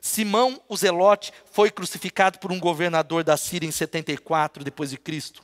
Simão, 0.01 0.59
o 0.67 0.75
Zelote, 0.75 1.31
foi 1.53 1.71
crucificado 1.71 2.39
por 2.39 2.51
um 2.51 2.59
governador 2.59 3.23
da 3.23 3.37
Síria 3.37 3.69
em 3.69 3.73
74 3.73 4.65
depois 4.65 4.91
de 4.91 4.97
Cristo. 4.97 5.43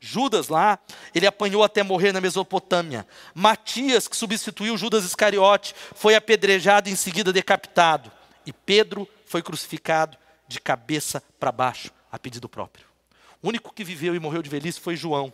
Judas 0.00 0.48
lá, 0.48 0.78
ele 1.14 1.26
apanhou 1.26 1.64
até 1.64 1.82
morrer 1.82 2.12
na 2.12 2.20
Mesopotâmia. 2.20 3.06
Matias, 3.34 4.06
que 4.06 4.16
substituiu 4.16 4.76
Judas 4.76 5.04
Iscariote, 5.04 5.74
foi 5.94 6.14
apedrejado 6.14 6.88
e 6.88 6.92
em 6.92 6.96
seguida 6.96 7.32
decapitado. 7.32 8.10
E 8.46 8.52
Pedro 8.52 9.08
foi 9.26 9.42
crucificado 9.42 10.16
de 10.46 10.60
cabeça 10.60 11.22
para 11.38 11.52
baixo, 11.52 11.90
a 12.10 12.18
pedido 12.18 12.48
próprio. 12.48 12.86
O 13.42 13.48
único 13.48 13.72
que 13.72 13.84
viveu 13.84 14.14
e 14.14 14.20
morreu 14.20 14.42
de 14.42 14.50
velhice 14.50 14.80
foi 14.80 14.96
João. 14.96 15.32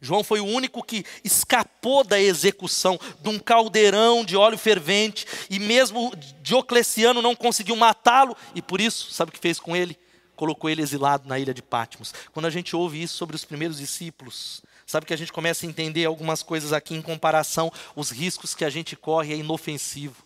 João 0.00 0.22
foi 0.22 0.40
o 0.40 0.46
único 0.46 0.82
que 0.82 1.04
escapou 1.24 2.04
da 2.04 2.20
execução 2.20 2.98
de 3.20 3.28
um 3.28 3.38
caldeirão 3.38 4.24
de 4.24 4.36
óleo 4.36 4.58
fervente, 4.58 5.26
e 5.48 5.58
mesmo 5.58 6.12
Diocleciano 6.40 7.22
não 7.22 7.34
conseguiu 7.34 7.76
matá-lo, 7.76 8.36
e 8.54 8.62
por 8.62 8.80
isso, 8.80 9.12
sabe 9.12 9.30
o 9.30 9.32
que 9.32 9.40
fez 9.40 9.58
com 9.58 9.76
ele? 9.76 9.98
Colocou 10.42 10.68
ele 10.68 10.82
exilado 10.82 11.28
na 11.28 11.38
ilha 11.38 11.54
de 11.54 11.62
Patmos. 11.62 12.12
Quando 12.32 12.46
a 12.46 12.50
gente 12.50 12.74
ouve 12.74 13.00
isso 13.00 13.16
sobre 13.16 13.36
os 13.36 13.44
primeiros 13.44 13.78
discípulos, 13.78 14.60
sabe 14.84 15.06
que 15.06 15.14
a 15.14 15.16
gente 15.16 15.32
começa 15.32 15.64
a 15.64 15.68
entender 15.68 16.04
algumas 16.04 16.42
coisas 16.42 16.72
aqui 16.72 16.96
em 16.96 17.00
comparação, 17.00 17.72
os 17.94 18.10
riscos 18.10 18.52
que 18.52 18.64
a 18.64 18.68
gente 18.68 18.96
corre 18.96 19.32
é 19.32 19.36
inofensivo. 19.36 20.16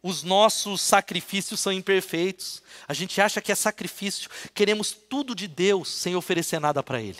Os 0.00 0.22
nossos 0.22 0.80
sacrifícios 0.80 1.58
são 1.58 1.72
imperfeitos. 1.72 2.62
A 2.86 2.94
gente 2.94 3.20
acha 3.20 3.40
que 3.40 3.50
é 3.50 3.54
sacrifício. 3.56 4.30
Queremos 4.54 4.92
tudo 4.92 5.34
de 5.34 5.48
Deus 5.48 5.88
sem 5.88 6.14
oferecer 6.14 6.60
nada 6.60 6.80
para 6.80 7.02
Ele. 7.02 7.18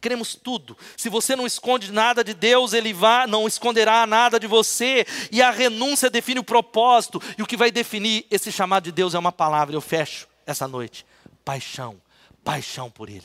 Queremos 0.00 0.36
tudo. 0.36 0.78
Se 0.96 1.08
você 1.08 1.34
não 1.34 1.44
esconde 1.44 1.90
nada 1.90 2.22
de 2.22 2.34
Deus, 2.34 2.72
Ele 2.72 2.92
vai, 2.92 3.26
não 3.26 3.48
esconderá 3.48 4.06
nada 4.06 4.38
de 4.38 4.46
você. 4.46 5.04
E 5.32 5.42
a 5.42 5.50
renúncia 5.50 6.08
define 6.08 6.38
o 6.38 6.44
propósito. 6.44 7.20
E 7.36 7.42
o 7.42 7.46
que 7.46 7.56
vai 7.56 7.72
definir 7.72 8.26
esse 8.30 8.52
chamado 8.52 8.84
de 8.84 8.92
Deus 8.92 9.12
é 9.12 9.18
uma 9.18 9.32
palavra. 9.32 9.74
Eu 9.74 9.80
fecho 9.80 10.28
essa 10.46 10.68
noite 10.68 11.09
paixão, 11.50 12.00
paixão 12.44 12.88
por 12.88 13.10
Ele. 13.10 13.24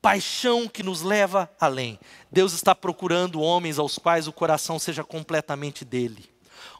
Paixão 0.00 0.68
que 0.68 0.84
nos 0.84 1.02
leva 1.02 1.50
além. 1.58 1.98
Deus 2.30 2.52
está 2.52 2.76
procurando 2.76 3.40
homens 3.40 3.76
aos 3.76 3.98
quais 3.98 4.28
o 4.28 4.32
coração 4.32 4.78
seja 4.78 5.02
completamente 5.02 5.84
dele. 5.84 6.30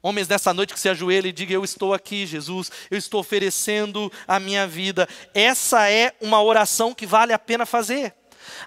Homens 0.01 0.29
nessa 0.29 0.55
noite 0.55 0.73
que 0.73 0.79
se 0.79 0.89
ajoelhem 0.89 1.31
e 1.31 1.33
digam: 1.33 1.57
Eu 1.57 1.65
estou 1.65 1.93
aqui, 1.93 2.25
Jesus, 2.25 2.71
eu 2.89 2.97
estou 2.97 3.21
oferecendo 3.21 4.13
a 4.29 4.39
minha 4.39 4.65
vida. 4.65 5.09
Essa 5.35 5.91
é 5.91 6.15
uma 6.21 6.41
oração 6.41 6.95
que 6.95 7.05
vale 7.05 7.33
a 7.33 7.39
pena 7.39 7.67
fazer. 7.67 8.15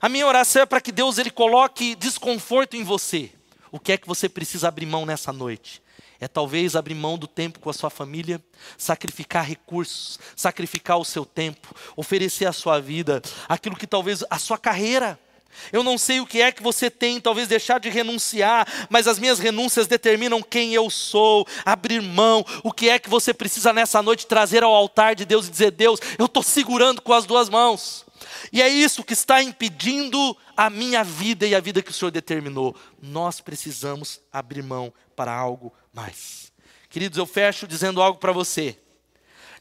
A 0.01 0.09
minha 0.09 0.27
oração 0.27 0.63
é 0.63 0.65
para 0.65 0.81
que 0.81 0.91
Deus 0.91 1.17
ele 1.17 1.31
coloque 1.31 1.95
desconforto 1.95 2.75
em 2.75 2.83
você. 2.83 3.31
O 3.71 3.79
que 3.79 3.93
é 3.93 3.97
que 3.97 4.07
você 4.07 4.27
precisa 4.27 4.67
abrir 4.67 4.85
mão 4.85 5.05
nessa 5.05 5.31
noite? 5.31 5.81
É 6.23 6.27
talvez 6.29 6.73
abrir 6.73 6.95
mão 6.95 7.17
do 7.17 7.27
tempo 7.27 7.59
com 7.59 7.69
a 7.69 7.73
sua 7.73 7.89
família, 7.89 8.41
sacrificar 8.77 9.45
recursos, 9.45 10.17
sacrificar 10.37 10.97
o 10.97 11.03
seu 11.03 11.25
tempo, 11.25 11.75
oferecer 11.97 12.45
a 12.45 12.53
sua 12.53 12.79
vida, 12.79 13.21
aquilo 13.49 13.75
que 13.75 13.85
talvez 13.85 14.23
a 14.29 14.39
sua 14.39 14.57
carreira. 14.57 15.19
Eu 15.69 15.83
não 15.83 15.97
sei 15.97 16.21
o 16.21 16.25
que 16.25 16.41
é 16.41 16.49
que 16.49 16.63
você 16.63 16.89
tem, 16.89 17.19
talvez 17.19 17.49
deixar 17.49 17.77
de 17.77 17.89
renunciar, 17.89 18.65
mas 18.89 19.05
as 19.05 19.19
minhas 19.19 19.37
renúncias 19.37 19.85
determinam 19.85 20.41
quem 20.41 20.73
eu 20.73 20.89
sou, 20.89 21.45
abrir 21.65 22.01
mão. 22.01 22.45
O 22.63 22.71
que 22.71 22.87
é 22.87 22.97
que 22.97 23.09
você 23.09 23.33
precisa 23.33 23.73
nessa 23.73 24.01
noite 24.01 24.25
trazer 24.25 24.63
ao 24.63 24.73
altar 24.73 25.15
de 25.15 25.25
Deus 25.25 25.49
e 25.49 25.51
dizer: 25.51 25.71
Deus, 25.71 25.99
eu 26.17 26.27
estou 26.27 26.41
segurando 26.41 27.01
com 27.01 27.11
as 27.11 27.25
duas 27.25 27.49
mãos. 27.49 28.05
E 28.53 28.61
é 28.61 28.69
isso 28.69 29.03
que 29.03 29.11
está 29.11 29.43
impedindo 29.43 30.37
a 30.55 30.69
minha 30.69 31.03
vida 31.03 31.45
e 31.45 31.53
a 31.53 31.59
vida 31.59 31.81
que 31.81 31.91
o 31.91 31.93
Senhor 31.93 32.11
determinou. 32.11 32.73
Nós 33.01 33.41
precisamos 33.41 34.21
abrir 34.31 34.63
mão 34.63 34.93
para 35.17 35.33
algo 35.33 35.73
mais. 35.93 36.51
Queridos, 36.89 37.17
eu 37.17 37.25
fecho 37.25 37.67
dizendo 37.67 38.01
algo 38.01 38.19
para 38.19 38.31
você 38.31 38.77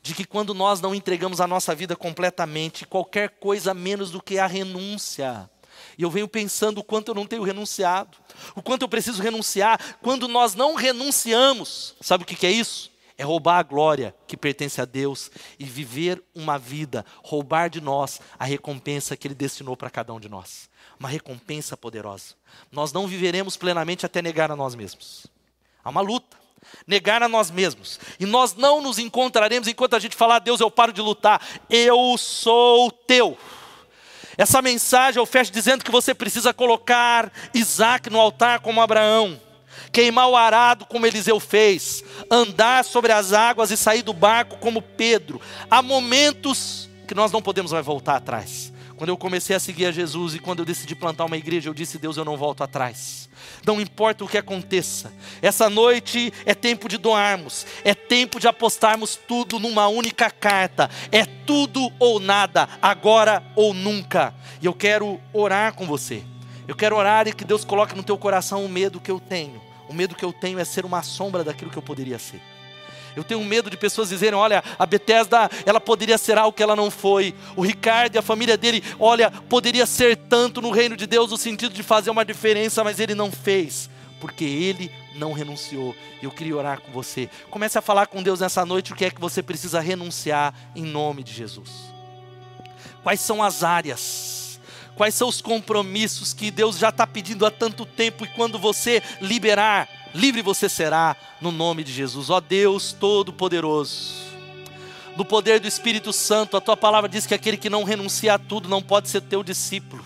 de 0.03 0.15
que 0.15 0.25
quando 0.25 0.53
nós 0.53 0.81
não 0.81 0.95
entregamos 0.95 1.41
a 1.41 1.47
nossa 1.47 1.75
vida 1.75 1.95
completamente, 1.95 2.85
qualquer 2.85 3.31
coisa 3.31 3.73
menos 3.73 4.11
do 4.11 4.21
que 4.21 4.39
a 4.39 4.47
renúncia. 4.47 5.49
E 5.97 6.03
eu 6.03 6.11
venho 6.11 6.27
pensando 6.27 6.79
o 6.79 6.85
quanto 6.85 7.09
eu 7.09 7.15
não 7.15 7.27
tenho 7.27 7.43
renunciado, 7.43 8.19
o 8.57 8.63
quanto 8.63 8.83
eu 8.83 8.89
preciso 8.89 9.23
renunciar. 9.23 9.97
Quando 10.03 10.27
nós 10.27 10.55
não 10.55 10.75
renunciamos, 10.75 11.95
sabe 12.01 12.25
o 12.25 12.27
que 12.27 12.47
é 12.47 12.51
isso? 12.51 12.91
É 13.17 13.23
roubar 13.23 13.59
a 13.59 13.63
glória 13.63 14.15
que 14.27 14.37
pertence 14.37 14.81
a 14.81 14.85
Deus 14.85 15.31
e 15.59 15.65
viver 15.65 16.21
uma 16.35 16.59
vida, 16.59 17.07
roubar 17.23 17.71
de 17.71 17.81
nós 17.81 18.21
a 18.39 18.45
recompensa 18.45 19.17
que 19.17 19.29
Ele 19.29 19.35
destinou 19.35 19.77
para 19.77 19.91
cada 19.91 20.13
um 20.13 20.19
de 20.19 20.29
nós. 20.29 20.69
Uma 20.99 21.09
recompensa 21.09 21.77
poderosa. 21.77 22.35
Nós 22.71 22.93
não 22.93 23.07
viveremos 23.07 23.57
plenamente 23.57 24.05
até 24.05 24.21
negar 24.21 24.51
a 24.51 24.57
nós 24.57 24.75
mesmos. 24.75 25.27
Há 25.85 25.91
uma 25.91 26.01
luta 26.01 26.43
negar 26.87 27.23
a 27.23 27.29
nós 27.29 27.51
mesmos. 27.51 27.99
E 28.19 28.27
nós 28.27 28.55
não 28.55 28.81
nos 28.81 28.99
encontraremos 28.99 29.69
enquanto 29.69 29.95
a 29.95 29.99
gente 29.99 30.17
falar, 30.17 30.39
Deus, 30.39 30.61
eu 30.61 30.71
paro 30.71 30.93
de 30.93 31.01
lutar. 31.01 31.41
Eu 31.69 32.17
sou 32.19 32.91
teu. 32.91 33.37
Essa 34.37 34.63
mensagem 34.63 35.21
eu 35.21 35.27
fecho 35.27 35.53
dizendo 35.53 35.85
que 35.85 35.91
você 35.91 36.15
precisa 36.15 36.55
colocar 36.55 37.31
Isaac 37.53 38.09
no 38.09 38.19
altar 38.19 38.61
como 38.61 38.81
Abraão, 38.81 39.39
queimar 39.93 40.29
o 40.29 40.37
arado 40.37 40.87
como 40.87 41.07
Eliseu 41.07 41.39
fez, 41.39 42.03
andar 42.31 42.85
sobre 42.85 43.13
as 43.13 43.33
águas 43.33 43.71
e 43.71 43.77
sair 43.77 44.03
do 44.03 44.15
barco 44.15 44.57
como 44.57 44.81
Pedro. 44.81 45.41
Há 45.71 45.83
momentos 45.83 46.89
que 47.07 47.15
nós 47.15 47.31
não 47.31 47.43
podemos 47.43 47.73
mais 47.73 47.85
voltar 47.85 48.17
atrás. 48.17 48.73
Quando 49.03 49.09
eu 49.09 49.19
comecei 49.19 49.57
a 49.57 49.59
seguir 49.59 49.87
a 49.87 49.91
Jesus 49.91 50.37
e 50.37 50.39
quando 50.39 50.61
eu 50.61 50.65
decidi 50.65 50.95
plantar 50.95 51.25
uma 51.25 51.37
igreja, 51.37 51.69
eu 51.69 51.75
disse: 51.75 51.99
Deus, 51.99 52.17
eu 52.17 52.25
não 52.25 52.37
volto 52.37 52.63
atrás. 52.63 53.29
Não 53.67 53.81
importa 53.81 54.23
o 54.23 54.29
que 54.29 54.39
aconteça, 54.39 55.13
essa 55.43 55.69
noite 55.69 56.33
é 56.47 56.55
tempo 56.55 56.89
de 56.89 56.99
doarmos, 56.99 57.67
é 57.83 57.95
tempo 57.95 58.39
de 58.39 58.47
apostarmos 58.47 59.19
tudo 59.27 59.59
numa 59.59 59.89
única 59.89 60.31
carta. 60.31 60.89
É 61.11 61.25
tudo 61.25 61.93
ou 61.99 62.21
nada, 62.21 62.69
agora 62.81 63.43
ou 63.57 63.75
nunca. 63.75 64.33
E 64.61 64.67
eu 64.67 64.73
quero 64.73 65.21
orar 65.33 65.75
com 65.75 65.85
você. 65.85 66.23
Eu 66.69 66.77
quero 66.77 66.95
orar 66.95 67.27
e 67.27 67.33
que 67.33 67.45
Deus 67.45 67.65
coloque 67.65 67.97
no 67.97 68.05
teu 68.05 68.17
coração 68.17 68.65
o 68.65 68.69
medo 68.69 69.01
que 69.01 69.11
eu 69.11 69.19
tenho. 69.19 69.61
O 69.89 69.93
medo 69.93 70.15
que 70.15 70.25
eu 70.25 70.33
tenho 70.33 70.61
é 70.61 70.65
ser 70.65 70.85
uma 70.85 71.03
sombra 71.03 71.43
daquilo 71.43 71.73
que 71.73 71.77
eu 71.77 71.83
poderia 71.83 72.21
ser. 72.21 72.41
Eu 73.17 73.25
tenho 73.25 73.43
medo 73.45 73.71
de 73.71 73.77
pessoas 73.77 74.09
dizerem: 74.09 74.39
olha, 74.39 74.63
a 74.79 74.87
Bethesda, 74.87 75.51
ela 75.67 75.81
poderia 75.81 76.19
ser 76.19 76.39
algo 76.39 76.57
que 76.57 76.63
ela 76.63 76.77
não 76.77 76.91
foi. 76.91 77.35
O 77.57 77.63
Ricardo 77.63 78.15
e 78.15 78.19
a 78.19 78.23
família 78.23 78.57
dele, 78.57 78.83
olha, 78.99 79.31
poderia 79.31 79.87
ser 79.87 80.17
tanto 80.17 80.61
no 80.61 80.71
reino 80.71 80.97
de 80.97 81.07
Deus, 81.07 81.31
no 81.31 81.37
sentido 81.37 81.75
de 81.75 81.83
fazer 81.83 82.11
uma 82.11 82.25
diferença, 82.25 82.83
mas 82.83 83.01
ele 83.01 83.15
não 83.15 83.31
fez, 83.31 83.91
porque 84.21 84.45
ele 84.45 84.91
não 85.15 85.33
renunciou. 85.33 85.95
Eu 86.23 86.31
queria 86.31 86.57
orar 86.57 86.81
com 86.81 86.93
você. 86.93 87.29
Comece 87.51 87.79
a 87.79 87.83
falar 87.83 88.07
com 88.07 88.23
Deus 88.23 88.41
nessa 88.41 88.65
noite 88.65 88.93
o 88.93 88.97
que 88.97 89.05
é 89.05 89.11
que 89.11 89.21
você 89.21 89.43
precisa 89.43 89.81
renunciar 89.81 90.55
em 90.75 90.85
nome 90.85 91.23
de 91.23 91.33
Jesus. 91.33 91.71
Quais 93.03 93.21
são 93.21 93.43
as 93.43 93.63
áreas? 93.63 94.61
Quais 94.95 95.15
são 95.15 95.29
os 95.29 95.41
compromissos 95.41 96.33
que 96.33 96.51
Deus 96.51 96.79
já 96.79 96.91
está 96.91 97.07
pedindo 97.07 97.47
há 97.47 97.51
tanto 97.51 97.85
tempo 97.85 98.25
e 98.25 98.29
quando 98.29 98.59
você 98.59 99.03
liberar, 99.21 99.89
livre 100.15 100.43
você 100.43 100.69
será, 100.69 101.17
no 101.41 101.51
nome 101.51 101.85
de 101.85 101.93
Jesus. 101.93 102.31
Ó 102.31 102.41
Deus 102.41 102.93
Todo-Poderoso, 102.93 104.15
no 105.17 105.25
poder 105.25 105.61
do 105.61 105.69
Espírito 105.69 106.13
Santo, 106.13 106.57
a 106.57 106.61
tua 106.61 106.77
palavra 106.77 107.09
diz 107.09 107.27
que 107.27 107.35
aquele 107.35 107.57
que 107.57 107.69
não 107.69 107.85
renuncia 107.85 108.35
a 108.35 108.39
tudo 108.39 108.69
não 108.69 108.83
pode 108.83 109.09
ser 109.09 109.21
teu 109.21 109.43
discípulo. 109.43 110.05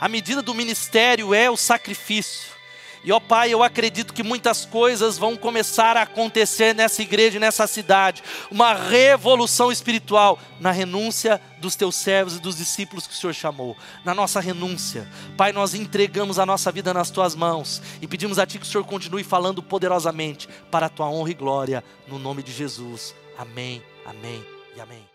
A 0.00 0.08
medida 0.08 0.40
do 0.40 0.54
ministério 0.54 1.34
é 1.34 1.50
o 1.50 1.56
sacrifício. 1.56 2.59
E 3.02 3.12
ó 3.12 3.18
Pai, 3.18 3.52
eu 3.52 3.62
acredito 3.62 4.12
que 4.12 4.22
muitas 4.22 4.66
coisas 4.66 5.16
vão 5.16 5.36
começar 5.36 5.96
a 5.96 6.02
acontecer 6.02 6.74
nessa 6.74 7.00
igreja, 7.00 7.38
nessa 7.38 7.66
cidade. 7.66 8.22
Uma 8.50 8.74
revolução 8.74 9.72
espiritual 9.72 10.38
na 10.60 10.70
renúncia 10.70 11.40
dos 11.58 11.74
teus 11.74 11.96
servos 11.96 12.36
e 12.36 12.40
dos 12.40 12.56
discípulos 12.56 13.06
que 13.06 13.14
o 13.14 13.16
Senhor 13.16 13.32
chamou. 13.32 13.76
Na 14.04 14.14
nossa 14.14 14.40
renúncia. 14.40 15.08
Pai, 15.36 15.52
nós 15.52 15.74
entregamos 15.74 16.38
a 16.38 16.44
nossa 16.44 16.70
vida 16.70 16.92
nas 16.92 17.10
tuas 17.10 17.34
mãos 17.34 17.80
e 18.02 18.06
pedimos 18.06 18.38
a 18.38 18.46
Ti 18.46 18.58
que 18.58 18.66
o 18.66 18.68
Senhor 18.68 18.84
continue 18.84 19.24
falando 19.24 19.62
poderosamente 19.62 20.48
para 20.70 20.86
a 20.86 20.90
tua 20.90 21.08
honra 21.08 21.30
e 21.30 21.34
glória. 21.34 21.84
No 22.06 22.18
nome 22.18 22.42
de 22.42 22.52
Jesus. 22.52 23.14
Amém, 23.38 23.82
amém 24.04 24.44
e 24.76 24.80
amém. 24.80 25.09